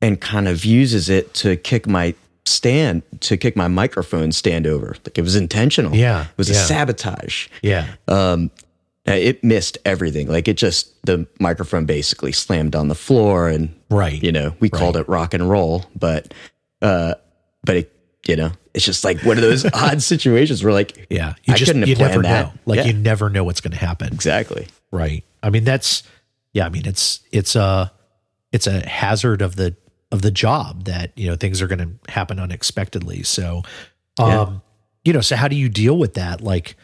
and 0.00 0.20
kind 0.20 0.48
of 0.48 0.64
uses 0.64 1.10
it 1.10 1.34
to 1.34 1.56
kick 1.56 1.86
my 1.86 2.14
stand 2.48 3.02
to 3.20 3.36
kick 3.36 3.56
my 3.56 3.68
microphone 3.68 4.32
stand 4.32 4.66
over 4.66 4.96
like 5.04 5.18
it 5.18 5.22
was 5.22 5.36
intentional 5.36 5.94
Yeah, 5.94 6.22
it 6.24 6.38
was 6.38 6.50
a 6.50 6.54
sabotage 6.54 7.48
Yeah. 7.62 7.86
um 8.08 8.50
it 9.06 9.42
missed 9.42 9.78
everything 9.86 10.28
like 10.28 10.48
it 10.48 10.56
just 10.58 11.00
the 11.06 11.26
microphone 11.40 11.86
basically 11.86 12.32
slammed 12.32 12.74
on 12.76 12.88
the 12.88 12.94
floor 12.94 13.48
and 13.48 13.74
Right. 13.90 14.22
you 14.22 14.32
know 14.32 14.54
we 14.60 14.68
called 14.68 14.96
it 14.96 15.08
rock 15.08 15.32
and 15.34 15.48
roll 15.48 15.86
but 15.98 16.34
uh 16.82 17.14
but 17.64 17.76
it 17.76 17.92
you 18.26 18.36
know 18.36 18.50
it's 18.74 18.84
just 18.84 19.02
like 19.04 19.20
one 19.22 19.38
of 19.38 19.42
those 19.42 19.64
odd 19.74 20.02
situations 20.02 20.62
where 20.62 20.72
like 20.72 21.06
Yeah. 21.10 21.34
You 21.44 21.54
I 21.54 21.56
just 21.56 21.68
couldn't 21.70 21.82
have 21.82 21.88
you 21.88 21.96
planned 21.96 22.10
never 22.12 22.22
that. 22.22 22.46
know. 22.46 22.52
Like 22.66 22.76
Yeah. 22.78 22.84
you 22.86 22.92
never 22.92 23.30
know 23.30 23.44
what's 23.44 23.60
going 23.60 23.72
to 23.72 23.78
happen. 23.78 24.12
exactly 24.12 24.68
Right. 24.92 25.24
I 25.42 25.50
mean 25.50 25.64
that's 25.64 26.02
yeah, 26.52 26.66
I 26.66 26.68
mean 26.68 26.86
it's 26.86 27.20
it's 27.32 27.56
a 27.56 27.90
it's 28.52 28.66
a 28.66 28.86
hazard 28.86 29.40
of 29.42 29.56
the 29.56 29.74
of 30.10 30.22
the 30.22 30.30
job 30.30 30.84
that, 30.84 31.12
you 31.16 31.28
know, 31.28 31.36
things 31.36 31.60
are 31.60 31.66
going 31.66 31.78
to 31.78 32.12
happen 32.12 32.38
unexpectedly. 32.38 33.22
So 33.22 33.62
um 34.18 34.28
Yeah. 34.28 34.58
you 35.04 35.12
know, 35.12 35.20
so 35.20 35.36
how 35.36 35.48
do 35.48 35.56
you 35.56 35.68
deal 35.68 35.96
with 35.98 36.14
that? 36.14 36.40
Like 36.40 36.76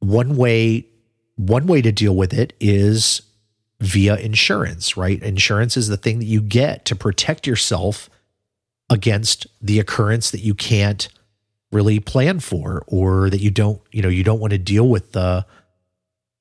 one 0.00 0.36
way 0.36 0.86
one 1.36 1.66
way 1.66 1.80
to 1.82 1.92
deal 1.92 2.14
with 2.14 2.32
it 2.32 2.52
is 2.60 3.22
via 3.80 4.16
insurance, 4.16 4.96
right? 4.96 5.20
Insurance 5.22 5.76
is 5.76 5.88
the 5.88 5.96
thing 5.96 6.18
that 6.20 6.26
you 6.26 6.40
get 6.40 6.84
to 6.86 6.94
protect 6.94 7.46
yourself 7.46 8.08
against 8.90 9.46
the 9.60 9.80
occurrence 9.80 10.30
that 10.30 10.40
you 10.40 10.54
can't 10.54 11.08
really 11.72 11.98
plan 11.98 12.38
for 12.38 12.84
or 12.86 13.30
that 13.30 13.40
you 13.40 13.50
don't, 13.50 13.80
you 13.90 14.02
know, 14.02 14.08
you 14.10 14.22
don't 14.22 14.38
want 14.40 14.52
to 14.52 14.58
deal 14.58 14.88
with 14.88 15.12
the 15.12 15.44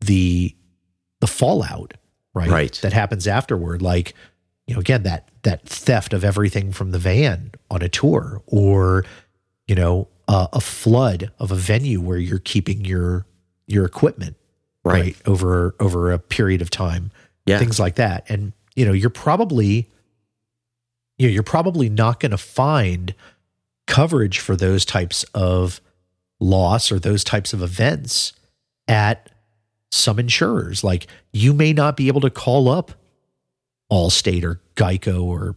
the 0.01 0.55
the 1.21 1.27
fallout, 1.27 1.93
right? 2.33 2.49
Right. 2.49 2.79
That 2.81 2.93
happens 2.93 3.27
afterward 3.27 3.81
like 3.81 4.13
you 4.71 4.75
know 4.75 4.79
again 4.79 5.03
that 5.03 5.27
that 5.43 5.67
theft 5.67 6.13
of 6.13 6.23
everything 6.23 6.71
from 6.71 6.91
the 6.91 6.97
van 6.97 7.51
on 7.69 7.81
a 7.81 7.89
tour 7.89 8.41
or 8.47 9.03
you 9.67 9.75
know 9.75 10.07
uh, 10.29 10.47
a 10.53 10.61
flood 10.61 11.29
of 11.39 11.51
a 11.51 11.55
venue 11.55 11.99
where 11.99 12.17
you're 12.17 12.39
keeping 12.39 12.85
your 12.85 13.25
your 13.67 13.83
equipment 13.83 14.37
Right. 14.83 15.01
right, 15.03 15.17
over 15.27 15.75
over 15.79 16.11
a 16.11 16.17
period 16.17 16.61
of 16.61 16.71
time 16.71 17.11
yeah. 17.45 17.59
things 17.59 17.79
like 17.79 17.95
that. 17.95 18.27
And 18.29 18.53
you 18.75 18.85
know 18.85 18.93
you're 18.93 19.11
probably 19.11 19.89
you 21.17 21.27
know 21.27 21.33
you're 21.33 21.43
probably 21.43 21.87
not 21.89 22.19
going 22.19 22.31
to 22.31 22.37
find 22.37 23.13
coverage 23.85 24.39
for 24.39 24.55
those 24.55 24.85
types 24.85 25.23
of 25.35 25.81
loss 26.39 26.91
or 26.91 26.97
those 26.97 27.23
types 27.23 27.53
of 27.53 27.61
events 27.61 28.33
at 28.87 29.29
some 29.91 30.17
insurers. 30.17 30.83
Like 30.83 31.05
you 31.31 31.53
may 31.53 31.73
not 31.73 31.95
be 31.97 32.07
able 32.07 32.21
to 32.21 32.31
call 32.31 32.69
up 32.69 32.93
Allstate 33.91 34.43
or 34.43 34.59
Geico 34.75 35.23
or 35.23 35.55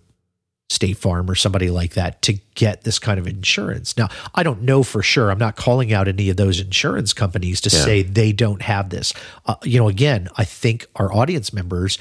State 0.70 0.96
Farm 0.96 1.30
or 1.30 1.34
somebody 1.34 1.70
like 1.70 1.92
that 1.94 2.20
to 2.22 2.32
get 2.54 2.82
this 2.82 2.98
kind 2.98 3.18
of 3.20 3.26
insurance. 3.28 3.96
Now, 3.96 4.08
I 4.34 4.42
don't 4.42 4.62
know 4.62 4.82
for 4.82 5.02
sure. 5.02 5.30
I'm 5.30 5.38
not 5.38 5.56
calling 5.56 5.92
out 5.92 6.08
any 6.08 6.30
of 6.30 6.36
those 6.36 6.58
insurance 6.58 7.12
companies 7.12 7.60
to 7.62 7.70
Yeah. 7.76 7.84
say 7.84 8.02
they 8.02 8.32
don't 8.32 8.62
have 8.62 8.90
this. 8.90 9.12
Uh, 9.46 9.54
you 9.62 9.78
know, 9.78 9.88
again, 9.88 10.28
I 10.36 10.44
think 10.44 10.86
our 10.96 11.12
audience 11.14 11.52
members, 11.52 11.98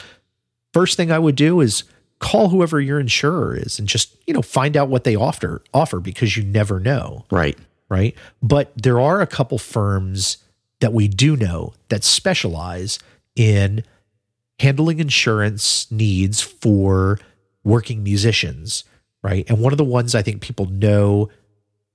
first 0.74 0.98
thing 0.98 1.12
I 1.12 1.20
would 1.20 1.36
do 1.36 1.60
is 1.60 1.84
call 2.20 2.50
whoever 2.50 2.80
your 2.80 3.00
insurer 3.02 3.56
is 3.56 3.78
and 3.78 3.88
just, 3.88 4.16
you 4.26 4.34
know, 4.34 4.42
find 4.42 4.78
out 4.78 4.88
what 4.88 5.04
they 5.04 5.16
offer 5.16 5.62
offer 5.74 6.00
because 6.00 6.38
you 6.38 6.44
never 6.44 6.80
know 6.80 7.26
right 7.30 7.58
right? 7.90 8.16
But 8.42 8.72
there 8.82 9.00
are 9.00 9.22
a 9.22 9.28
couple 9.28 9.60
firms 9.60 10.38
that 10.80 10.94
we 10.94 11.08
do 11.08 11.36
know 11.36 11.74
that 11.90 12.04
specialize 12.04 12.98
in 13.36 13.84
handling 14.60 15.00
insurance 15.00 15.90
needs 15.92 16.42
for 16.42 17.20
working 17.64 18.04
musicians, 18.04 18.84
right? 19.22 19.46
And 19.50 19.60
one 19.60 19.74
of 19.74 19.78
the 19.78 19.84
ones 19.84 20.16
I 20.16 20.22
think 20.22 20.42
people 20.42 20.66
know 20.66 21.30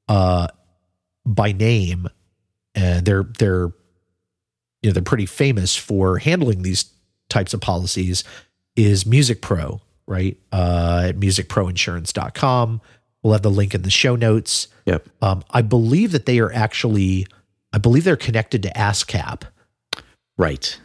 uh, 0.08 0.48
by 1.24 1.52
name, 1.52 2.08
and 2.74 3.04
they're 3.04 3.24
they're 3.38 3.72
you 4.82 4.90
know 4.90 4.92
they're 4.92 5.02
pretty 5.02 5.26
famous 5.26 5.76
for 5.76 6.18
handling 6.18 6.62
these 6.62 6.90
types 7.28 7.52
of 7.54 7.60
policies, 7.60 8.24
is 8.76 9.06
Music 9.06 9.42
Pro, 9.42 9.80
right? 10.06 10.36
Uh, 10.52 11.06
at 11.08 11.16
musicproinsurance.com. 11.16 12.80
We'll 13.22 13.32
have 13.32 13.42
the 13.42 13.50
link 13.50 13.74
in 13.74 13.82
the 13.82 13.90
show 13.90 14.16
notes. 14.16 14.68
yep 14.86 15.06
Um, 15.20 15.42
I 15.50 15.62
believe 15.62 16.12
that 16.12 16.24
they 16.24 16.38
are 16.38 16.52
actually, 16.52 17.26
I 17.72 17.78
believe 17.78 18.04
they're 18.04 18.16
connected 18.16 18.62
to 18.62 18.70
ASCAP, 18.70 19.42
right 20.38 20.78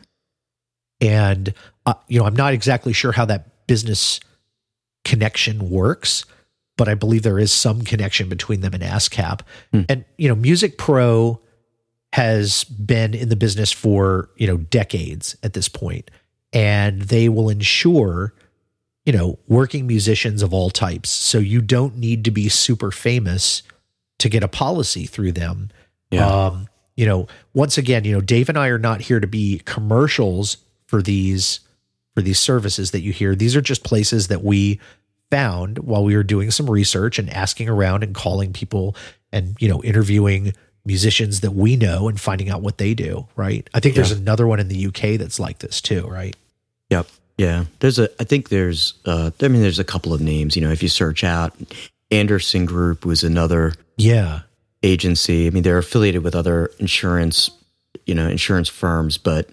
and 1.04 1.54
uh, 1.86 1.94
you 2.08 2.20
know, 2.20 2.26
I'm 2.26 2.36
not 2.36 2.54
exactly 2.54 2.94
sure 2.94 3.12
how 3.12 3.26
that 3.26 3.68
business 3.68 4.20
connection 5.04 5.70
works, 5.70 6.26
but 6.78 6.88
I 6.88 6.96
believe 6.96 7.24
there 7.24 7.40
is 7.40 7.52
some 7.52 7.82
connection 7.82 8.30
between 8.30 8.62
them 8.62 8.74
and 8.74 8.82
ASCAP. 8.82 9.42
And 9.90 10.06
you 10.18 10.30
know, 10.30 10.36
Music 10.36 10.78
Pro 10.78 11.42
has 12.14 12.64
been 12.64 13.14
in 13.14 13.30
the 13.30 13.36
business 13.36 13.72
for 13.72 14.30
you 14.38 14.48
know 14.48 14.58
decades 14.58 15.36
at 15.44 15.54
this 15.54 15.68
point, 15.68 16.10
and 16.54 17.04
they 17.04 17.28
will 17.28 17.50
ensure 17.50 18.34
you 19.06 19.12
know 19.12 19.38
working 19.48 19.86
musicians 19.86 20.42
of 20.42 20.54
all 20.54 20.70
types. 20.70 21.10
So 21.10 21.38
you 21.38 21.62
don't 21.62 21.98
need 21.98 22.24
to 22.26 22.32
be 22.32 22.48
super 22.48 22.92
famous 22.92 23.62
to 24.20 24.30
get 24.30 24.44
a 24.44 24.48
policy 24.48 25.06
through 25.06 25.34
them. 25.34 25.70
Yeah. 26.12 26.28
Um, 26.28 26.70
you 26.96 27.08
know, 27.08 27.28
once 27.54 27.78
again, 27.78 28.06
you 28.06 28.14
know, 28.14 28.22
Dave 28.22 28.50
and 28.50 28.58
I 28.58 28.68
are 28.68 28.78
not 28.78 29.02
here 29.02 29.20
to 29.20 29.28
be 29.28 29.62
commercials 29.66 30.63
for 30.94 31.02
these 31.02 31.60
for 32.14 32.22
these 32.22 32.38
services 32.38 32.92
that 32.92 33.02
you 33.02 33.12
hear. 33.12 33.34
These 33.34 33.56
are 33.56 33.62
just 33.62 33.84
places 33.84 34.28
that 34.28 34.44
we 34.44 34.80
found 35.32 35.80
while 35.80 36.04
we 36.04 36.16
were 36.16 36.22
doing 36.22 36.52
some 36.52 36.70
research 36.70 37.18
and 37.18 37.28
asking 37.32 37.68
around 37.68 38.04
and 38.04 38.14
calling 38.14 38.54
people 38.54 38.96
and 39.32 39.56
you 39.60 39.68
know 39.68 39.82
interviewing 39.84 40.54
musicians 40.86 41.40
that 41.40 41.52
we 41.56 41.76
know 41.76 42.08
and 42.08 42.22
finding 42.22 42.52
out 42.52 42.62
what 42.62 42.78
they 42.78 42.94
do. 42.94 43.26
Right. 43.36 43.68
I 43.74 43.80
think 43.80 43.96
there's 43.96 44.12
another 44.12 44.46
one 44.46 44.60
in 44.60 44.68
the 44.68 44.86
UK 44.86 45.18
that's 45.18 45.40
like 45.40 45.58
this 45.58 45.82
too. 45.82 46.06
Right. 46.08 46.36
Yep. 46.92 47.08
Yeah. 47.40 47.66
There's 47.80 47.98
a. 47.98 48.08
I 48.22 48.24
think 48.26 48.50
there's. 48.50 48.94
Uh. 49.04 49.32
I 49.42 49.48
mean, 49.48 49.64
there's 49.64 49.80
a 49.80 49.84
couple 49.84 50.14
of 50.14 50.22
names. 50.22 50.56
You 50.56 50.62
know, 50.62 50.70
if 50.72 50.84
you 50.84 50.90
search 50.90 51.24
out, 51.24 51.56
Anderson 52.12 52.68
Group 52.68 53.04
was 53.04 53.24
another 53.24 53.74
Yeah. 53.98 54.42
agency. 54.84 55.48
I 55.48 55.50
mean, 55.50 55.64
they're 55.64 55.80
affiliated 55.80 56.24
with 56.24 56.36
other 56.36 56.70
insurance, 56.78 57.50
you 58.06 58.14
know, 58.14 58.28
insurance 58.28 58.70
firms, 58.70 59.18
but 59.18 59.50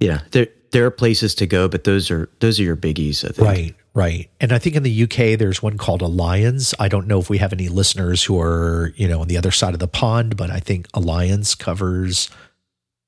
yeah, 0.00 0.20
there 0.32 0.48
there 0.72 0.84
are 0.86 0.90
places 0.90 1.34
to 1.36 1.46
go, 1.46 1.68
but 1.68 1.84
those 1.84 2.10
are 2.10 2.28
those 2.40 2.58
are 2.58 2.62
your 2.62 2.76
biggies. 2.76 3.24
I 3.24 3.28
think. 3.32 3.38
Right, 3.46 3.74
right. 3.94 4.30
And 4.40 4.52
I 4.52 4.58
think 4.58 4.76
in 4.76 4.82
the 4.82 5.02
UK 5.04 5.38
there's 5.38 5.62
one 5.62 5.78
called 5.78 6.02
Allianz. 6.02 6.74
I 6.78 6.88
don't 6.88 7.06
know 7.06 7.20
if 7.20 7.30
we 7.30 7.38
have 7.38 7.52
any 7.52 7.68
listeners 7.68 8.24
who 8.24 8.40
are, 8.40 8.92
you 8.96 9.06
know, 9.06 9.20
on 9.20 9.28
the 9.28 9.36
other 9.38 9.52
side 9.52 9.72
of 9.74 9.80
the 9.80 9.88
pond, 9.88 10.36
but 10.36 10.50
I 10.50 10.58
think 10.60 10.90
Allianz 10.92 11.56
covers 11.58 12.28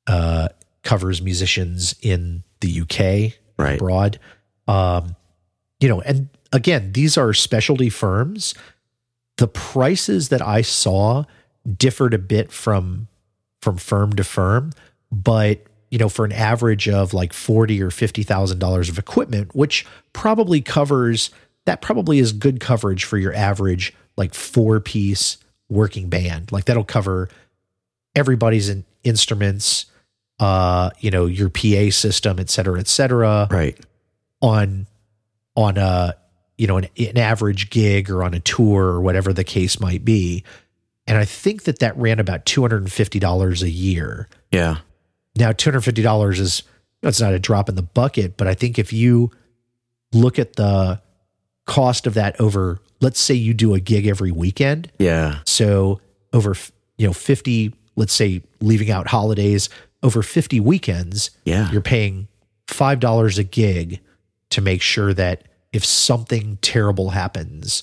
uh 0.06 0.48
covers 0.82 1.20
musicians 1.20 1.94
in 2.00 2.44
the 2.60 2.80
UK 2.82 3.34
Right. 3.58 3.74
abroad. 3.76 4.18
Um 4.68 5.16
you 5.80 5.88
know, 5.88 6.00
and 6.02 6.28
again, 6.52 6.92
these 6.92 7.18
are 7.18 7.32
specialty 7.34 7.90
firms. 7.90 8.54
The 9.38 9.48
prices 9.48 10.28
that 10.30 10.40
I 10.40 10.62
saw 10.62 11.24
differed 11.76 12.14
a 12.14 12.18
bit 12.18 12.52
from 12.52 13.08
from 13.60 13.76
firm 13.76 14.12
to 14.14 14.22
firm, 14.24 14.70
but 15.10 15.66
you 15.90 15.98
know, 15.98 16.08
for 16.08 16.24
an 16.24 16.32
average 16.32 16.88
of 16.88 17.14
like 17.14 17.32
forty 17.32 17.80
or 17.82 17.90
fifty 17.90 18.22
thousand 18.22 18.58
dollars 18.58 18.88
of 18.88 18.98
equipment, 18.98 19.54
which 19.54 19.86
probably 20.12 20.60
covers 20.60 21.30
that 21.64 21.80
probably 21.80 22.18
is 22.18 22.32
good 22.32 22.60
coverage 22.60 23.04
for 23.04 23.18
your 23.18 23.34
average 23.34 23.92
like 24.16 24.34
four 24.34 24.80
piece 24.80 25.38
working 25.68 26.08
band. 26.08 26.52
Like 26.52 26.64
that'll 26.66 26.84
cover 26.84 27.28
everybody's 28.14 28.68
in 28.68 28.84
instruments, 29.04 29.86
uh, 30.40 30.90
you 31.00 31.10
know, 31.10 31.26
your 31.26 31.48
PA 31.50 31.90
system, 31.90 32.38
et 32.38 32.50
cetera, 32.50 32.78
et 32.80 32.88
cetera 32.88 33.48
Right. 33.50 33.78
on 34.40 34.86
on 35.56 35.76
a 35.78 36.14
you 36.58 36.66
know 36.66 36.76
an, 36.78 36.86
an 36.98 37.18
average 37.18 37.70
gig 37.70 38.10
or 38.10 38.22
on 38.22 38.34
a 38.34 38.40
tour 38.40 38.84
or 38.84 39.00
whatever 39.00 39.32
the 39.32 39.44
case 39.44 39.78
might 39.80 40.04
be 40.04 40.42
and 41.06 41.16
i 41.18 41.24
think 41.24 41.64
that 41.64 41.78
that 41.80 41.96
ran 41.98 42.18
about 42.18 42.44
$250 42.46 43.62
a 43.62 43.70
year 43.70 44.28
Yeah. 44.50 44.76
Now 45.36 45.52
$250 45.52 46.38
is 46.38 46.62
that's 47.02 47.20
not 47.20 47.32
a 47.34 47.38
drop 47.38 47.68
in 47.68 47.74
the 47.74 47.82
bucket 47.82 48.36
but 48.36 48.46
i 48.46 48.54
think 48.54 48.78
if 48.78 48.92
you 48.92 49.30
look 50.12 50.38
at 50.38 50.54
the 50.56 51.00
cost 51.66 52.06
of 52.06 52.14
that 52.14 52.40
over 52.40 52.78
let's 53.00 53.20
say 53.20 53.34
you 53.34 53.52
do 53.54 53.74
a 53.74 53.80
gig 53.80 54.06
every 54.06 54.30
weekend 54.32 54.90
Yeah. 54.98 55.38
so 55.44 56.00
over 56.32 56.54
you 56.98 57.06
know 57.06 57.12
50 57.12 57.74
let's 57.96 58.12
say 58.12 58.42
leaving 58.60 58.90
out 58.90 59.08
holidays 59.08 59.68
over 60.02 60.22
50 60.22 60.60
weekends 60.60 61.30
Yeah. 61.44 61.70
you're 61.70 61.80
paying 61.80 62.28
five 62.68 63.00
dollars 63.00 63.38
a 63.38 63.44
gig 63.44 64.00
to 64.50 64.60
make 64.60 64.80
sure 64.82 65.12
that 65.14 65.42
if 65.72 65.84
something 65.84 66.56
terrible 66.62 67.10
happens, 67.10 67.82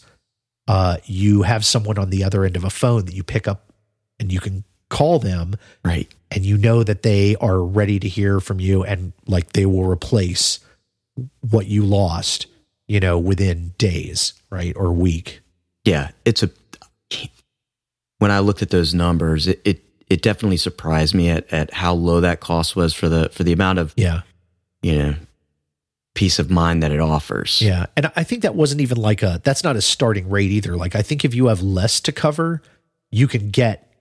uh, 0.67 0.97
you 1.05 1.41
have 1.43 1.63
someone 1.65 1.99
on 1.99 2.09
the 2.09 2.23
other 2.23 2.43
end 2.45 2.55
of 2.55 2.63
a 2.63 2.69
phone 2.69 3.05
that 3.05 3.13
you 3.13 3.21
pick 3.23 3.47
up 3.47 3.71
and 4.19 4.31
you 4.31 4.39
can 4.39 4.63
call 4.89 5.19
them 5.19 5.55
Right. 5.83 6.09
And 6.33 6.43
you 6.45 6.57
know 6.57 6.83
that 6.83 7.03
they 7.03 7.35
are 7.37 7.59
ready 7.61 7.99
to 7.99 8.07
hear 8.07 8.39
from 8.39 8.59
you 8.59 8.83
and 8.83 9.13
like 9.27 9.53
they 9.53 9.65
will 9.65 9.85
replace 9.85 10.59
what 11.49 11.67
you 11.67 11.85
lost, 11.85 12.47
you 12.87 12.99
know, 12.99 13.19
within 13.19 13.73
days, 13.77 14.33
right? 14.49 14.73
Or 14.75 14.91
week. 14.91 15.41
Yeah. 15.85 16.11
It's 16.25 16.43
a. 16.43 16.49
When 18.19 18.31
I 18.31 18.39
looked 18.39 18.61
at 18.61 18.69
those 18.69 18.93
numbers, 18.93 19.47
it 19.47 19.61
it, 19.63 19.83
it 20.07 20.21
definitely 20.21 20.57
surprised 20.57 21.13
me 21.13 21.29
at, 21.29 21.51
at 21.53 21.73
how 21.73 21.93
low 21.93 22.21
that 22.21 22.39
cost 22.39 22.75
was 22.75 22.93
for 22.93 23.09
the 23.09 23.29
for 23.29 23.43
the 23.43 23.51
amount 23.53 23.79
of 23.79 23.93
Yeah. 23.95 24.21
you 24.81 24.97
know 24.97 25.15
peace 26.15 26.39
of 26.39 26.49
mind 26.51 26.83
that 26.83 26.91
it 26.91 26.99
offers. 26.99 27.61
Yeah. 27.61 27.87
And 27.97 28.11
I 28.15 28.23
think 28.23 28.43
that 28.43 28.55
wasn't 28.55 28.81
even 28.81 28.97
like 28.97 29.23
a, 29.23 29.41
that's 29.43 29.63
not 29.63 29.75
a 29.75 29.81
starting 29.81 30.29
rate 30.29 30.51
either. 30.51 30.77
Like, 30.77 30.95
I 30.95 31.01
think 31.01 31.25
if 31.25 31.33
you 31.33 31.47
have 31.47 31.63
less 31.63 31.99
to 32.01 32.11
cover, 32.11 32.61
you 33.09 33.27
can 33.27 33.49
get 33.49 33.91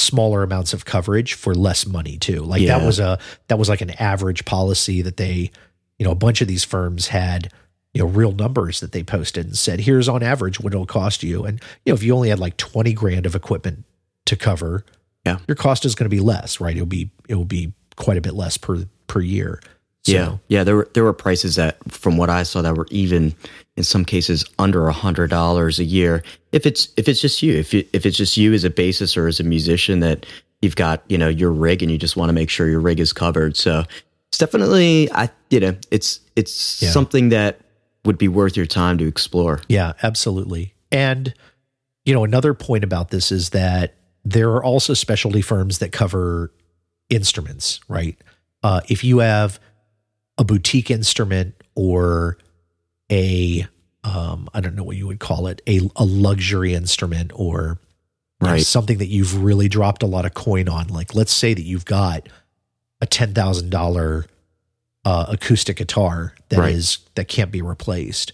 smaller 0.00 0.42
amounts 0.42 0.72
of 0.72 0.84
coverage 0.84 1.34
for 1.34 1.54
less 1.54 1.86
money 1.86 2.16
too. 2.18 2.40
Like, 2.42 2.66
that 2.66 2.84
was 2.84 2.98
a, 2.98 3.18
that 3.48 3.58
was 3.58 3.68
like 3.68 3.80
an 3.80 3.90
average 3.90 4.44
policy 4.44 5.02
that 5.02 5.16
they, 5.16 5.50
you 5.98 6.04
know, 6.04 6.10
a 6.10 6.16
bunch 6.16 6.40
of 6.40 6.48
these 6.48 6.64
firms 6.64 7.08
had, 7.08 7.52
you 7.94 8.02
know, 8.02 8.08
real 8.08 8.32
numbers 8.32 8.80
that 8.80 8.92
they 8.92 9.02
posted 9.02 9.46
and 9.46 9.56
said, 9.58 9.80
here's 9.80 10.08
on 10.08 10.22
average 10.22 10.60
what 10.60 10.72
it'll 10.72 10.86
cost 10.86 11.22
you. 11.22 11.44
And, 11.44 11.60
you 11.84 11.92
know, 11.92 11.94
if 11.94 12.02
you 12.02 12.14
only 12.14 12.28
had 12.30 12.38
like 12.38 12.56
20 12.56 12.92
grand 12.94 13.26
of 13.26 13.34
equipment 13.34 13.84
to 14.26 14.36
cover, 14.36 14.84
Yeah. 15.26 15.38
your 15.48 15.56
cost 15.56 15.84
is 15.84 15.94
going 15.94 16.08
to 16.08 16.14
be 16.16 16.20
less, 16.20 16.60
right? 16.60 16.74
It'll 16.74 16.86
be, 16.86 17.10
it 17.28 17.34
will 17.34 17.44
be 17.44 17.72
quite 17.96 18.16
a 18.16 18.20
bit 18.20 18.34
less 18.34 18.56
per, 18.56 18.84
per 19.06 19.20
year. 19.20 19.60
So, 20.04 20.12
Yeah, 20.12 20.36
yeah. 20.48 20.64
There 20.64 20.76
were 20.76 20.88
there 20.94 21.04
were 21.04 21.12
prices 21.12 21.56
that, 21.56 21.76
from 21.92 22.16
what 22.16 22.30
I 22.30 22.42
saw, 22.42 22.62
that 22.62 22.74
were 22.76 22.86
even 22.90 23.34
in 23.76 23.84
some 23.84 24.04
cases 24.04 24.44
under 24.58 24.88
a 24.88 24.92
hundred 24.92 25.28
dollars 25.30 25.78
a 25.78 25.84
year. 25.84 26.22
If 26.52 26.64
it's 26.66 26.88
if 26.96 27.08
it's 27.08 27.20
just 27.20 27.42
you, 27.42 27.54
if 27.54 27.74
you, 27.74 27.86
if 27.92 28.06
it's 28.06 28.16
just 28.16 28.36
you 28.36 28.52
as 28.54 28.64
a 28.64 28.70
bassist 28.70 29.16
or 29.16 29.26
as 29.26 29.40
a 29.40 29.44
musician 29.44 30.00
that 30.00 30.24
you've 30.62 30.76
got 30.76 31.02
you 31.08 31.18
know 31.18 31.28
your 31.28 31.52
rig 31.52 31.82
and 31.82 31.92
you 31.92 31.98
just 31.98 32.16
want 32.16 32.28
to 32.30 32.32
make 32.32 32.48
sure 32.50 32.68
your 32.68 32.80
rig 32.80 32.98
is 32.98 33.12
covered. 33.12 33.56
So 33.58 33.84
it's 34.28 34.38
definitely 34.38 35.10
I 35.12 35.28
you 35.50 35.60
know 35.60 35.76
it's 35.90 36.20
it's 36.34 36.80
Yeah. 36.82 36.90
something 36.90 37.28
that 37.30 37.60
would 38.06 38.16
be 38.16 38.28
worth 38.28 38.56
your 38.56 38.66
time 38.66 38.96
to 38.98 39.06
explore. 39.06 39.60
Yeah, 39.68 39.92
absolutely. 40.02 40.72
And 40.90 41.34
you 42.06 42.14
know, 42.14 42.24
another 42.24 42.54
point 42.54 42.84
about 42.84 43.10
this 43.10 43.30
is 43.30 43.50
that 43.50 43.94
there 44.24 44.48
are 44.52 44.64
also 44.64 44.94
specialty 44.94 45.42
firms 45.42 45.78
that 45.78 45.92
cover 45.92 46.50
instruments, 47.10 47.80
right? 47.88 48.16
Uh, 48.62 48.80
if 48.88 49.04
you 49.04 49.18
have 49.18 49.60
a 50.40 50.44
boutique 50.44 50.90
instrument 50.90 51.54
or 51.76 52.36
a 53.12 53.66
um, 54.02 54.48
I 54.54 54.60
don't 54.60 54.74
know 54.74 54.82
what 54.82 54.96
you 54.96 55.06
would 55.06 55.20
call 55.20 55.46
it, 55.46 55.60
a, 55.68 55.80
a 55.94 56.04
luxury 56.06 56.72
instrument 56.74 57.32
or 57.34 57.78
you 58.40 58.48
know, 58.48 58.56
something 58.58 58.96
that 58.98 59.08
you've 59.08 59.42
really 59.44 59.68
dropped 59.68 60.02
a 60.02 60.06
lot 60.06 60.24
of 60.24 60.32
coin 60.32 60.66
on. 60.68 60.88
Like 60.88 61.14
let's 61.14 61.32
say 61.32 61.52
that 61.52 61.62
you've 61.62 61.84
got 61.84 62.28
a 63.02 63.06
ten 63.06 63.34
thousand 63.34 63.70
dollar 63.70 64.24
uh, 65.04 65.26
acoustic 65.28 65.76
guitar 65.76 66.34
that 66.48 66.68
is 66.70 66.98
Right. 66.98 67.14
that 67.16 67.28
can't 67.28 67.50
be 67.52 67.60
replaced. 67.62 68.32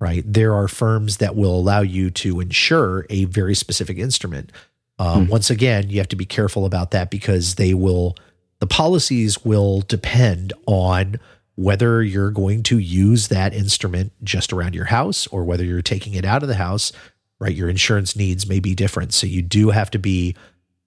Right. 0.00 0.24
There 0.26 0.52
are 0.54 0.66
firms 0.68 1.18
that 1.18 1.36
will 1.36 1.56
allow 1.56 1.80
you 1.80 2.10
to 2.10 2.40
insure 2.40 3.06
a 3.08 3.24
very 3.26 3.54
specific 3.54 3.96
instrument. 3.96 4.50
Uh, 4.98 5.24
Once 5.28 5.50
again, 5.50 5.88
you 5.88 5.98
have 5.98 6.08
to 6.08 6.16
be 6.16 6.26
careful 6.26 6.66
about 6.66 6.90
that 6.90 7.10
because 7.10 7.54
they 7.54 7.74
will, 7.74 8.16
the 8.58 8.66
policies 8.66 9.44
will 9.44 9.80
depend 9.82 10.52
on 10.66 11.18
whether 11.56 12.02
you're 12.02 12.30
going 12.30 12.62
to 12.64 12.78
use 12.78 13.28
that 13.28 13.54
instrument 13.54 14.12
just 14.22 14.52
around 14.52 14.74
your 14.74 14.86
house 14.86 15.26
or 15.28 15.44
whether 15.44 15.64
you're 15.64 15.82
taking 15.82 16.14
it 16.14 16.24
out 16.24 16.42
of 16.42 16.48
the 16.48 16.56
house. 16.56 16.92
Right. 17.40 17.54
Your 17.54 17.68
insurance 17.68 18.16
needs 18.16 18.48
may 18.48 18.60
be 18.60 18.74
different. 18.74 19.12
So 19.12 19.26
you 19.26 19.42
do 19.42 19.70
have 19.70 19.90
to 19.90 19.98
be 19.98 20.34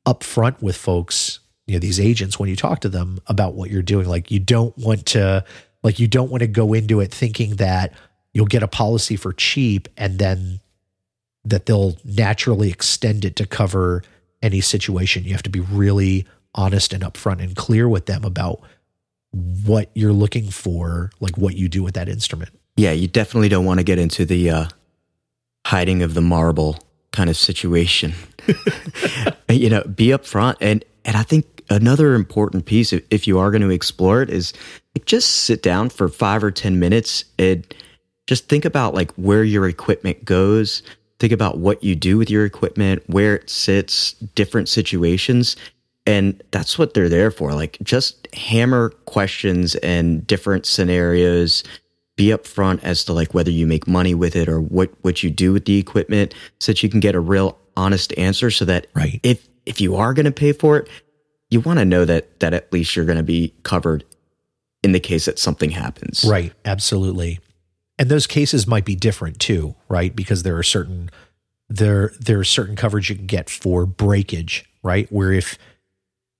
upfront 0.05 0.61
with 0.61 0.75
folks, 0.75 1.39
you 1.67 1.73
know, 1.75 1.79
these 1.79 1.99
agents 1.99 2.39
when 2.39 2.49
you 2.49 2.55
talk 2.55 2.79
to 2.81 2.89
them 2.89 3.19
about 3.27 3.53
what 3.53 3.69
you're 3.69 3.81
doing. 3.81 4.07
Like 4.07 4.31
you 4.31 4.39
don't 4.39 4.75
want 4.77 5.05
to, 5.07 5.43
like 5.83 5.99
you 5.99 6.07
don't 6.07 6.31
want 6.31 6.41
to 6.41 6.47
go 6.47 6.73
into 6.73 6.99
it 7.01 7.13
thinking 7.13 7.57
that 7.57 7.93
you'll 8.33 8.45
get 8.45 8.63
a 8.63 8.67
policy 8.67 9.15
for 9.15 9.33
cheap 9.33 9.87
and 9.97 10.19
then 10.19 10.59
that 11.43 11.65
they'll 11.65 11.97
naturally 12.03 12.69
extend 12.69 13.23
it 13.23 13.35
to 13.37 13.45
cover 13.45 14.03
any 14.41 14.61
situation. 14.61 15.23
You 15.23 15.31
have 15.31 15.43
to 15.43 15.49
be 15.49 15.59
really 15.59 16.25
honest 16.55 16.93
and 16.93 17.03
upfront 17.03 17.41
and 17.41 17.55
clear 17.55 17.87
with 17.87 18.05
them 18.05 18.23
about 18.23 18.61
what 19.65 19.89
you're 19.93 20.13
looking 20.13 20.49
for, 20.49 21.11
like 21.19 21.37
what 21.37 21.55
you 21.55 21.69
do 21.69 21.83
with 21.83 21.95
that 21.95 22.09
instrument. 22.09 22.49
Yeah, 22.75 22.91
you 22.91 23.07
definitely 23.07 23.49
don't 23.49 23.65
want 23.65 23.79
to 23.79 23.83
get 23.83 23.99
into 23.99 24.25
the 24.25 24.49
uh, 24.49 24.65
hiding 25.65 26.03
of 26.03 26.13
the 26.13 26.21
marble 26.21 26.77
kind 27.11 27.29
of 27.29 27.37
situation. 27.37 28.13
you 29.49 29.69
know, 29.69 29.83
be 29.83 30.07
upfront, 30.07 30.55
and 30.61 30.83
and 31.05 31.15
I 31.15 31.23
think 31.23 31.63
another 31.69 32.13
important 32.13 32.65
piece, 32.65 32.93
if, 32.93 33.27
you 33.27 33.39
are 33.39 33.51
going 33.51 33.61
to 33.61 33.69
explore 33.69 34.21
it, 34.21 34.29
is 34.29 34.53
like 34.95 35.05
just 35.05 35.29
sit 35.29 35.61
down 35.61 35.89
for 35.89 36.07
five 36.07 36.43
or 36.43 36.51
ten 36.51 36.79
minutes 36.79 37.25
and 37.37 37.65
just 38.27 38.49
think 38.49 38.65
about 38.65 38.93
like 38.93 39.11
where 39.13 39.43
your 39.43 39.67
equipment 39.67 40.23
goes. 40.25 40.83
Think 41.19 41.33
about 41.33 41.57
what 41.57 41.83
you 41.83 41.95
do 41.95 42.17
with 42.17 42.29
your 42.29 42.45
equipment, 42.45 43.03
where 43.07 43.35
it 43.37 43.49
sits, 43.49 44.13
different 44.35 44.69
situations. 44.69 45.55
And 46.07 46.41
that's 46.51 46.79
what 46.79 46.93
they're 46.93 47.09
there 47.09 47.29
for. 47.29 47.53
Like 47.53 47.77
just 47.83 48.33
hammer 48.33 48.89
questions 49.05 49.75
and 49.75 50.25
different 50.25 50.65
scenarios. 50.65 51.63
Be 52.15 52.27
upfront 52.29 52.83
as 52.83 53.03
to 53.03 53.13
like 53.13 53.35
whether 53.35 53.51
you 53.51 53.67
make 53.67 53.87
money 53.87 54.15
with 54.15 54.35
it 54.35 54.49
or 54.49 54.59
what 54.59 54.89
what 55.01 55.21
you 55.21 55.29
do 55.29 55.53
with 55.53 55.65
the 55.65 55.77
equipment 55.77 56.33
so 56.59 56.71
that 56.71 56.81
you 56.81 56.89
can 56.89 56.99
get 56.99 57.13
a 57.13 57.19
real 57.19 57.59
honest 57.75 58.17
answer 58.17 58.49
so 58.49 58.65
that 58.65 58.87
Right. 58.95 59.19
if 59.21 59.47
if 59.67 59.79
you 59.79 59.95
are 59.97 60.13
going 60.15 60.25
to 60.25 60.31
pay 60.31 60.53
for 60.53 60.77
it, 60.77 60.89
you 61.51 61.59
want 61.59 61.77
to 61.77 61.85
know 61.85 62.05
that 62.05 62.39
that 62.39 62.53
at 62.55 62.73
least 62.73 62.95
you're 62.95 63.05
going 63.05 63.17
to 63.19 63.23
be 63.23 63.53
covered 63.61 64.03
in 64.81 64.93
the 64.93 64.99
case 64.99 65.25
that 65.25 65.37
something 65.37 65.71
happens. 65.71 66.25
Right, 66.27 66.53
absolutely. 66.65 67.39
And 67.99 68.09
those 68.09 68.27
cases 68.27 68.65
might 68.65 68.85
be 68.85 68.95
different 68.95 69.39
too, 69.39 69.75
right? 69.89 70.15
Because 70.15 70.43
there 70.43 70.57
are 70.57 70.63
certain 70.63 71.09
there 71.69 72.13
there 72.19 72.39
are 72.39 72.43
certain 72.45 72.75
coverage 72.75 73.09
you 73.09 73.15
can 73.15 73.27
get 73.27 73.49
for 73.49 73.85
breakage, 73.85 74.65
right? 74.81 75.11
Where 75.11 75.31
if 75.33 75.57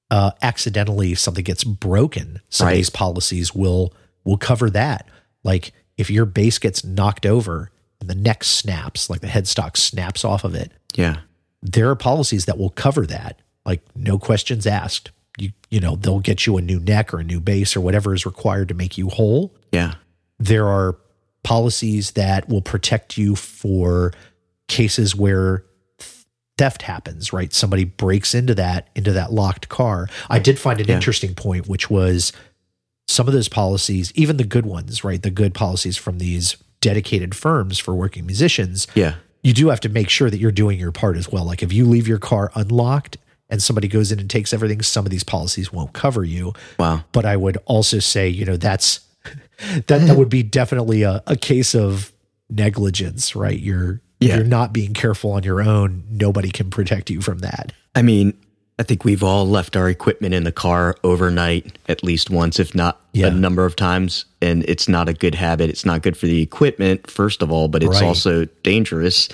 uh, 0.10 0.32
accidentally 0.41 1.15
something 1.15 1.43
gets 1.43 1.63
broken, 1.63 2.39
some 2.50 2.67
of 2.70 2.74
these 2.74 2.89
policies 2.89 3.54
will 3.54 3.93
will 4.24 4.38
cover 4.38 4.70
that. 4.70 5.08
Like 5.43 5.72
if 5.98 6.10
your 6.10 6.26
bass 6.26 6.60
gets 6.60 6.84
knocked 6.84 7.26
over 7.26 7.72
and 8.00 8.10
the 8.10 8.15
neck 8.15 8.43
snaps, 8.43 9.10
like 9.10 9.22
the 9.22 9.28
headstock 9.28 9.76
snaps 9.78 10.24
off 10.24 10.43
of 10.43 10.54
it, 10.56 10.72
Yeah. 10.96 11.17
there 11.62 11.89
are 11.89 11.96
policies 11.96 12.46
that 12.46 12.58
will 12.58 12.70
cover 12.70 13.06
that. 13.08 13.39
Like 13.65 13.82
no 13.96 14.17
questions 14.20 14.65
asked. 14.67 15.12
You 15.38 15.52
you 15.70 15.80
know 15.80 15.96
they'll 15.96 16.20
get 16.20 16.46
you 16.48 16.58
a 16.58 16.62
new 16.62 16.80
neck 16.80 17.13
or 17.13 17.20
a 17.20 17.24
new 17.24 17.39
bass 17.39 17.76
or 17.76 17.82
whatever 17.82 18.13
is 18.13 18.26
required 18.26 18.70
to 18.70 18.74
make 18.74 18.98
you 18.98 19.10
whole 19.10 19.54
Yeah. 19.72 19.96
there 20.39 20.67
are 20.67 20.98
policies 21.43 22.12
that 22.12 22.50
will 22.50 22.62
protect 22.62 23.17
you 23.17 23.36
for 23.36 24.13
cases 24.67 25.15
where 25.15 25.63
theft 26.58 26.82
happens 26.84 27.32
right 27.32 27.54
somebody 27.54 27.84
breaks 27.84 28.34
into 28.34 28.56
that 28.56 28.88
into 28.96 29.12
that 29.12 29.32
locked 29.32 29.70
car 29.70 30.08
i 30.30 30.39
did 30.39 30.58
find 30.58 30.80
an 30.82 30.88
Yeah. 30.88 30.96
interesting 30.96 31.36
point 31.36 31.67
which 31.67 31.89
was 31.89 32.34
some 33.08 33.28
of 33.28 33.34
those 33.34 33.48
policies 33.50 34.12
even 34.15 34.38
the 34.38 34.43
good 34.43 34.65
ones 34.65 35.04
right 35.04 35.22
the 35.22 35.30
good 35.30 35.54
policies 35.54 35.98
from 35.98 36.17
these 36.17 36.58
dedicated 36.82 37.36
firms 37.36 37.80
for 37.80 37.93
working 37.96 38.26
musicians 38.26 38.88
Yeah. 38.96 39.15
you 39.43 39.54
do 39.54 39.70
have 39.70 39.80
to 39.82 39.89
make 39.89 40.10
sure 40.10 40.30
that 40.30 40.38
you're 40.39 40.52
doing 40.52 40.80
your 40.80 40.91
part 40.91 41.15
as 41.17 41.32
well. 41.32 41.43
Like 41.46 41.63
if 41.63 41.72
you 41.74 41.86
leave 41.86 42.08
your 42.08 42.20
car 42.20 42.52
unlocked 42.56 43.17
and 43.50 43.63
somebody 43.63 43.88
goes 43.88 44.12
in 44.12 44.20
and 44.20 44.30
takes 44.30 44.52
everything, 44.54 44.82
some 44.82 45.06
of 45.06 45.10
these 45.10 45.24
policies 45.24 45.72
won't 45.72 45.93
cover 45.93 46.24
you. 46.24 46.54
Wow. 46.78 47.04
But 47.13 47.26
I 47.26 47.36
would 47.38 47.58
also 47.65 48.00
say, 48.00 48.28
you 48.28 48.46
know, 48.46 48.58
that's 48.58 49.00
that 49.88 49.88
that 49.88 50.17
would 50.17 50.30
be 50.30 50.43
definitely 50.43 51.02
a, 51.04 51.24
a 51.28 51.36
case 51.36 51.74
of 51.74 52.12
negligence, 52.50 53.36
right? 53.36 53.58
You're 53.60 54.02
if 54.20 54.36
you're 54.36 54.44
not 54.44 54.74
being 54.74 54.94
careful 54.94 55.32
on 55.32 55.44
your 55.44 55.62
own, 55.62 56.04
nobody 56.10 56.50
can 56.52 56.70
protect 56.70 57.10
you 57.10 57.22
from 57.22 57.40
that. 57.40 57.74
I 57.96 58.02
mean, 58.02 58.34
I 58.80 58.84
think 58.84 59.04
we've 59.06 59.24
all 59.24 59.48
left 59.48 59.76
our 59.76 59.90
equipment 59.90 60.34
in 60.36 60.44
the 60.44 60.52
car 60.52 60.96
overnight 61.04 61.78
at 61.90 62.04
least 62.04 62.30
once, 62.30 62.60
if 62.60 62.76
not 62.76 63.02
Yeah. 63.14 63.28
a 63.28 63.32
number 63.32 63.66
of 63.66 63.76
times. 63.76 64.26
And 64.42 64.64
it's 64.68 64.88
not 64.88 65.10
a 65.10 65.14
good 65.14 65.34
habit. 65.36 65.70
It's 65.72 65.86
not 65.86 66.04
good 66.04 66.16
for 66.16 66.28
the 66.28 66.42
equipment, 66.42 67.10
first 67.10 67.42
of 67.42 67.52
all, 67.52 67.68
but 67.68 67.82
it's 67.84 67.94
Right. 68.02 68.04
also 68.04 68.46
dangerous. 68.64 69.30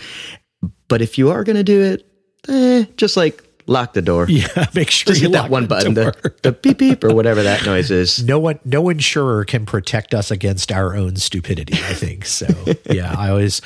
But 0.88 1.02
if 1.02 1.18
you 1.18 1.30
are 1.32 1.44
going 1.44 1.58
to 1.58 1.64
do 1.64 1.82
it, 1.82 2.06
eh, 2.48 2.86
just 2.96 3.18
like 3.18 3.44
lock 3.68 3.94
the 3.94 4.02
door. 4.02 4.26
Yeah, 4.30 4.48
make 4.74 4.90
sure 4.90 5.12
Just 5.14 5.22
you 5.22 5.28
hit 5.30 5.34
that 5.34 5.50
one 5.50 5.68
button, 5.68 5.94
door. 5.94 6.14
the, 6.24 6.34
the 6.44 6.52
beep 6.54 6.78
beep 6.78 7.04
or 7.04 7.14
whatever 7.14 7.44
that 7.44 7.66
noise 7.66 7.92
is. 7.92 8.24
no 8.26 8.40
one 8.40 8.60
no 8.66 8.88
insurer 8.90 9.44
can 9.46 9.66
protect 9.66 10.14
us 10.14 10.32
against 10.32 10.72
our 10.72 10.96
own 10.96 11.16
stupidity 11.16 11.74
i 11.76 11.94
think 11.94 12.26
so 12.26 12.46
yeah 12.90 13.14
i 13.18 13.30
always 13.30 13.62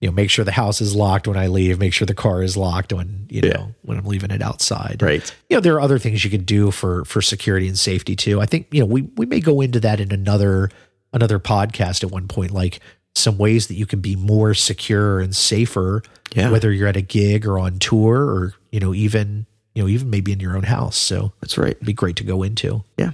you 0.00 0.08
know 0.08 0.12
make 0.12 0.30
sure 0.30 0.44
the 0.44 0.52
house 0.52 0.80
is 0.80 0.94
locked 0.94 1.28
when 1.28 1.36
i 1.36 1.46
leave 1.46 1.78
make 1.78 1.92
sure 1.92 2.06
the 2.06 2.14
car 2.14 2.42
is 2.42 2.56
locked 2.56 2.92
when 2.92 3.26
you 3.28 3.40
know 3.42 3.48
Yeah. 3.48 3.66
when 3.82 3.98
i'm 3.98 4.04
leaving 4.06 4.30
it 4.30 4.42
outside 4.42 5.02
Right. 5.02 5.34
you 5.48 5.56
know 5.56 5.60
there 5.60 5.74
are 5.74 5.80
other 5.80 5.98
things 5.98 6.24
you 6.24 6.30
could 6.30 6.46
do 6.46 6.70
for 6.70 7.04
for 7.04 7.20
security 7.22 7.68
and 7.68 7.78
safety 7.78 8.16
too 8.16 8.40
i 8.40 8.46
think 8.46 8.66
you 8.70 8.80
know 8.80 8.86
we 8.86 9.02
we 9.16 9.26
may 9.26 9.40
go 9.40 9.60
into 9.60 9.80
that 9.80 10.00
in 10.00 10.12
another 10.12 10.70
another 11.12 11.38
podcast 11.38 12.02
at 12.04 12.10
one 12.10 12.28
point 12.28 12.50
like 12.52 12.80
some 13.14 13.36
ways 13.38 13.66
that 13.66 13.74
you 13.74 13.86
can 13.86 14.00
be 14.00 14.14
more 14.16 14.54
secure 14.54 15.20
and 15.20 15.34
safer 15.36 16.02
Yeah. 16.34 16.50
whether 16.50 16.72
you're 16.72 16.88
at 16.88 16.96
a 16.96 17.02
gig 17.02 17.46
or 17.46 17.58
on 17.58 17.78
tour 17.78 18.16
or 18.24 18.54
you 18.70 18.80
know 18.80 18.94
even 18.94 19.46
you 19.74 19.82
know 19.82 19.88
even 19.88 20.08
maybe 20.10 20.32
in 20.32 20.40
your 20.40 20.56
own 20.56 20.62
house 20.62 20.96
so 20.96 21.32
That's 21.40 21.58
right. 21.58 21.72
it'd 21.72 21.86
be 21.86 21.92
great 21.92 22.16
to 22.16 22.24
go 22.24 22.42
into 22.42 22.84
Yeah. 22.96 23.10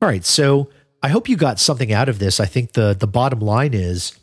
all 0.00 0.08
right. 0.08 0.24
So 0.24 0.70
I 1.02 1.08
hope 1.08 1.28
you 1.28 1.36
got 1.36 1.60
something 1.60 1.92
out 1.92 2.08
of 2.08 2.18
this. 2.18 2.40
I 2.40 2.46
think 2.46 2.72
the 2.72 2.94
the 2.98 3.06
bottom 3.06 3.40
line 3.40 3.74
is 3.74 4.18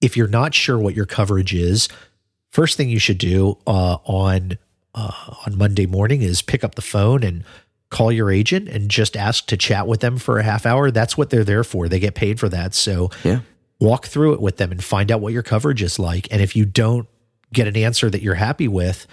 if 0.00 0.16
you're 0.16 0.28
not 0.28 0.54
sure 0.54 0.78
what 0.78 0.94
your 0.94 1.06
coverage 1.06 1.54
is, 1.54 1.88
first 2.50 2.76
thing 2.76 2.88
you 2.88 2.98
should 2.98 3.18
do 3.18 3.58
uh, 3.66 3.96
on 4.04 4.58
uh, 4.94 5.12
on 5.46 5.56
Monday 5.56 5.86
morning 5.86 6.22
is 6.22 6.42
pick 6.42 6.64
up 6.64 6.74
the 6.74 6.82
phone 6.82 7.22
and 7.22 7.44
call 7.90 8.10
your 8.10 8.30
agent 8.30 8.68
and 8.68 8.90
just 8.90 9.16
ask 9.16 9.46
to 9.46 9.56
chat 9.56 9.86
with 9.86 10.00
them 10.00 10.16
for 10.18 10.38
a 10.38 10.42
half 10.42 10.66
hour. 10.66 10.90
That's 10.90 11.16
what 11.16 11.30
they're 11.30 11.44
there 11.44 11.64
for. 11.64 11.88
They 11.88 12.00
get 12.00 12.14
paid 12.14 12.38
for 12.40 12.48
that. 12.48 12.74
So 12.74 13.10
Yeah. 13.24 13.40
walk 13.78 14.06
through 14.06 14.34
it 14.34 14.40
with 14.40 14.56
them 14.58 14.70
and 14.72 14.82
find 14.82 15.10
out 15.12 15.20
what 15.20 15.32
your 15.32 15.42
coverage 15.42 15.82
is 15.82 15.98
like. 15.98 16.28
And 16.30 16.40
if 16.42 16.54
you 16.56 16.64
don't 16.64 17.06
get 17.52 17.66
an 17.66 17.76
answer 17.76 18.10
that 18.10 18.22
you're 18.22 18.34
happy 18.34 18.68
with, 18.68 19.06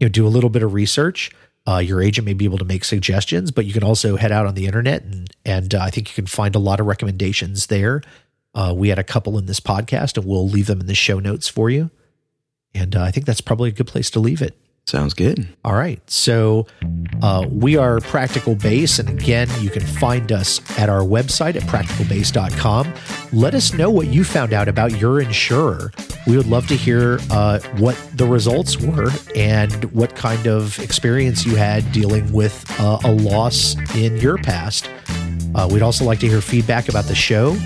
you 0.00 0.06
know, 0.06 0.10
do 0.10 0.26
a 0.26 0.28
little 0.28 0.50
bit 0.50 0.62
of 0.62 0.74
research. 0.74 1.30
Uh, 1.68 1.78
your 1.78 2.00
agent 2.00 2.24
may 2.24 2.32
be 2.32 2.44
able 2.44 2.58
to 2.58 2.64
make 2.64 2.84
suggestions, 2.84 3.50
but 3.50 3.64
you 3.66 3.72
can 3.72 3.82
also 3.82 4.16
head 4.16 4.30
out 4.30 4.46
on 4.46 4.54
the 4.54 4.66
internet 4.66 5.02
and 5.02 5.30
and 5.44 5.74
uh, 5.74 5.80
I 5.80 5.90
think 5.90 6.08
you 6.08 6.14
can 6.14 6.26
find 6.26 6.54
a 6.54 6.60
lot 6.60 6.78
of 6.80 6.86
recommendations 6.86 7.66
there. 7.66 8.02
Uh, 8.56 8.72
we 8.74 8.88
had 8.88 8.98
a 8.98 9.04
couple 9.04 9.36
in 9.38 9.44
this 9.44 9.60
podcast, 9.60 10.16
and 10.16 10.26
we'll 10.26 10.48
leave 10.48 10.66
them 10.66 10.80
in 10.80 10.86
the 10.86 10.94
show 10.94 11.20
notes 11.20 11.46
for 11.46 11.68
you. 11.68 11.90
And 12.74 12.96
uh, 12.96 13.02
I 13.02 13.10
think 13.10 13.26
that's 13.26 13.42
probably 13.42 13.68
a 13.68 13.72
good 13.72 13.86
place 13.86 14.10
to 14.10 14.20
leave 14.20 14.40
it. 14.40 14.56
Sounds 14.86 15.14
good. 15.14 15.48
All 15.64 15.74
right. 15.74 16.00
So 16.08 16.66
uh, 17.20 17.44
we 17.50 17.76
are 17.76 18.00
Practical 18.00 18.54
Bass. 18.54 19.00
And 19.00 19.08
again, 19.08 19.48
you 19.60 19.68
can 19.68 19.84
find 19.84 20.30
us 20.30 20.60
at 20.78 20.88
our 20.88 21.00
website 21.00 21.56
at 21.56 21.62
practicalbass.com. 21.62 22.94
Let 23.32 23.54
us 23.54 23.72
know 23.72 23.90
what 23.90 24.06
you 24.06 24.22
found 24.22 24.52
out 24.52 24.68
about 24.68 24.98
your 25.00 25.20
insurer. 25.20 25.90
We 26.28 26.36
would 26.36 26.46
love 26.46 26.68
to 26.68 26.76
hear 26.76 27.18
uh, 27.32 27.58
what 27.78 27.96
the 28.14 28.26
results 28.26 28.80
were 28.80 29.10
and 29.34 29.84
what 29.92 30.14
kind 30.14 30.46
of 30.46 30.78
experience 30.78 31.44
you 31.44 31.56
had 31.56 31.90
dealing 31.90 32.32
with 32.32 32.64
uh, 32.80 33.00
a 33.04 33.10
loss 33.10 33.74
in 33.96 34.16
your 34.18 34.38
past. 34.38 34.88
Uh, 35.56 35.68
we'd 35.68 35.82
also 35.82 36.04
like 36.04 36.20
to 36.20 36.28
hear 36.28 36.40
feedback 36.40 36.88
about 36.88 37.06
the 37.06 37.14
show 37.14 37.56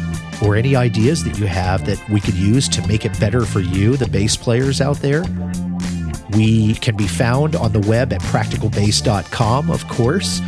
or 0.43 0.57
any 0.57 0.77
ideas 0.77 1.25
that 1.25 1.39
you 1.39 1.47
have 1.47 1.85
that 1.87 2.03
we 2.09 2.21
could 2.21 2.35
use 2.35 2.69
to 2.69 2.87
make 2.87 3.05
it 3.05 3.19
better 3.21 3.45
for 3.45 3.61
you, 3.61 3.97
the 3.97 4.09
bass 4.09 4.37
players 4.37 4.81
out 4.81 4.97
there. 4.99 5.25
We 6.33 6.75
can 6.75 6.97
be 6.97 7.09
found 7.09 7.57
on 7.57 7.73
the 7.73 7.81
web 7.81 8.13
at 8.13 8.21
practicalbass.com, 8.23 9.71
of 9.71 9.87
course. 9.89 10.41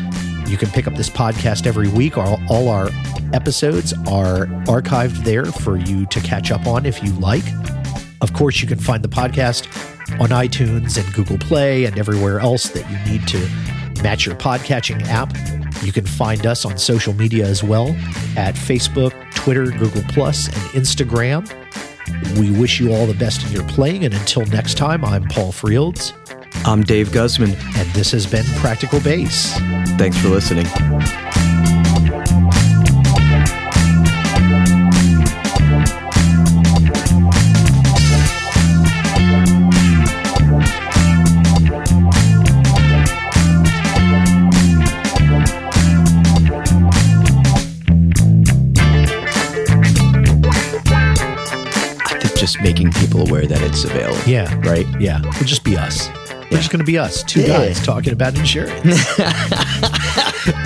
You 0.46 0.56
can 0.56 0.70
pick 0.70 0.86
up 0.86 0.94
this 0.94 1.08
podcast 1.08 1.66
every 1.66 1.88
week. 1.88 2.16
All, 2.18 2.40
all 2.48 2.68
our 2.68 2.90
episodes 3.32 3.92
are 4.06 4.46
archived 4.66 5.24
there 5.24 5.46
for 5.46 5.76
you 5.76 6.06
to 6.06 6.20
catch 6.20 6.50
up 6.50 6.66
on 6.66 6.86
if 6.86 7.02
you 7.02 7.12
like. 7.14 7.44
Of 8.20 8.32
course, 8.34 8.60
you 8.60 8.68
can 8.68 8.78
find 8.78 9.02
the 9.02 9.08
podcast 9.08 9.66
on 10.20 10.28
iTunes 10.28 11.02
and 11.02 11.12
Google 11.14 11.38
Play 11.38 11.86
and 11.86 11.98
everywhere 11.98 12.38
else 12.38 12.68
that 12.70 12.88
you 12.90 13.12
need 13.12 13.26
to 13.28 14.02
match 14.02 14.26
your 14.26 14.34
podcatching 14.36 15.02
app. 15.06 15.32
You 15.82 15.92
can 15.92 16.06
find 16.06 16.46
us 16.46 16.64
on 16.64 16.78
social 16.78 17.14
media 17.14 17.46
as 17.46 17.64
well 17.64 17.88
at 18.36 18.54
Facebook, 18.54 19.12
Twitter, 19.42 19.66
Google 19.66 20.04
Plus, 20.08 20.46
and 20.46 20.84
Instagram. 20.84 21.50
We 22.38 22.52
wish 22.52 22.78
you 22.78 22.92
all 22.92 23.06
the 23.06 23.14
best 23.14 23.44
in 23.44 23.52
your 23.52 23.64
playing. 23.64 24.04
And 24.04 24.14
until 24.14 24.46
next 24.46 24.74
time, 24.76 25.04
I'm 25.04 25.24
Paul 25.24 25.50
Frields, 25.52 26.12
I'm 26.64 26.82
Dave 26.82 27.10
Guzman. 27.10 27.50
and 27.50 27.88
this 27.90 28.12
has 28.12 28.24
been 28.24 28.44
Practical 28.60 29.00
Bass. 29.00 29.58
Thanks 29.98 30.16
for 30.18 30.28
listening. 30.28 30.66
Making 52.72 52.90
people 52.92 53.28
aware 53.28 53.44
that 53.46 53.60
it's 53.60 53.84
available. 53.84 54.16
Yeah. 54.26 54.48
Right? 54.66 54.86
Yeah. 54.98 55.20
We'll 55.22 55.32
just 55.44 55.62
be 55.62 55.76
us. 55.76 56.08
We're 56.50 56.56
just 56.56 56.70
going 56.70 56.78
to 56.80 56.86
be 56.86 56.96
us, 56.96 57.22
two 57.22 57.42
Yeah. 57.42 57.48
guys 57.58 57.84
talking 57.84 58.14
about 58.14 58.34
insurance. 58.38 58.98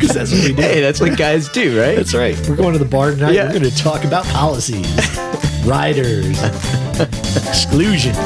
Because 0.00 0.14
that's 0.14 0.32
what 0.32 0.42
we 0.48 0.54
do. 0.54 0.62
Hey, 0.62 0.80
that's 0.80 1.00
what 1.00 1.18
guys 1.18 1.48
do, 1.50 1.78
right? 1.78 1.94
That's 1.96 2.14
right. 2.14 2.34
We're 2.48 2.56
going 2.56 2.72
to 2.72 2.78
the 2.78 2.86
bar 2.86 3.10
tonight. 3.10 3.34
Yeah. 3.34 3.44
We're 3.46 3.58
going 3.58 3.70
to 3.70 3.76
talk 3.76 4.04
about 4.04 4.24
policies, 4.26 4.86
riders, 5.66 6.42
exclusions. 7.48 8.16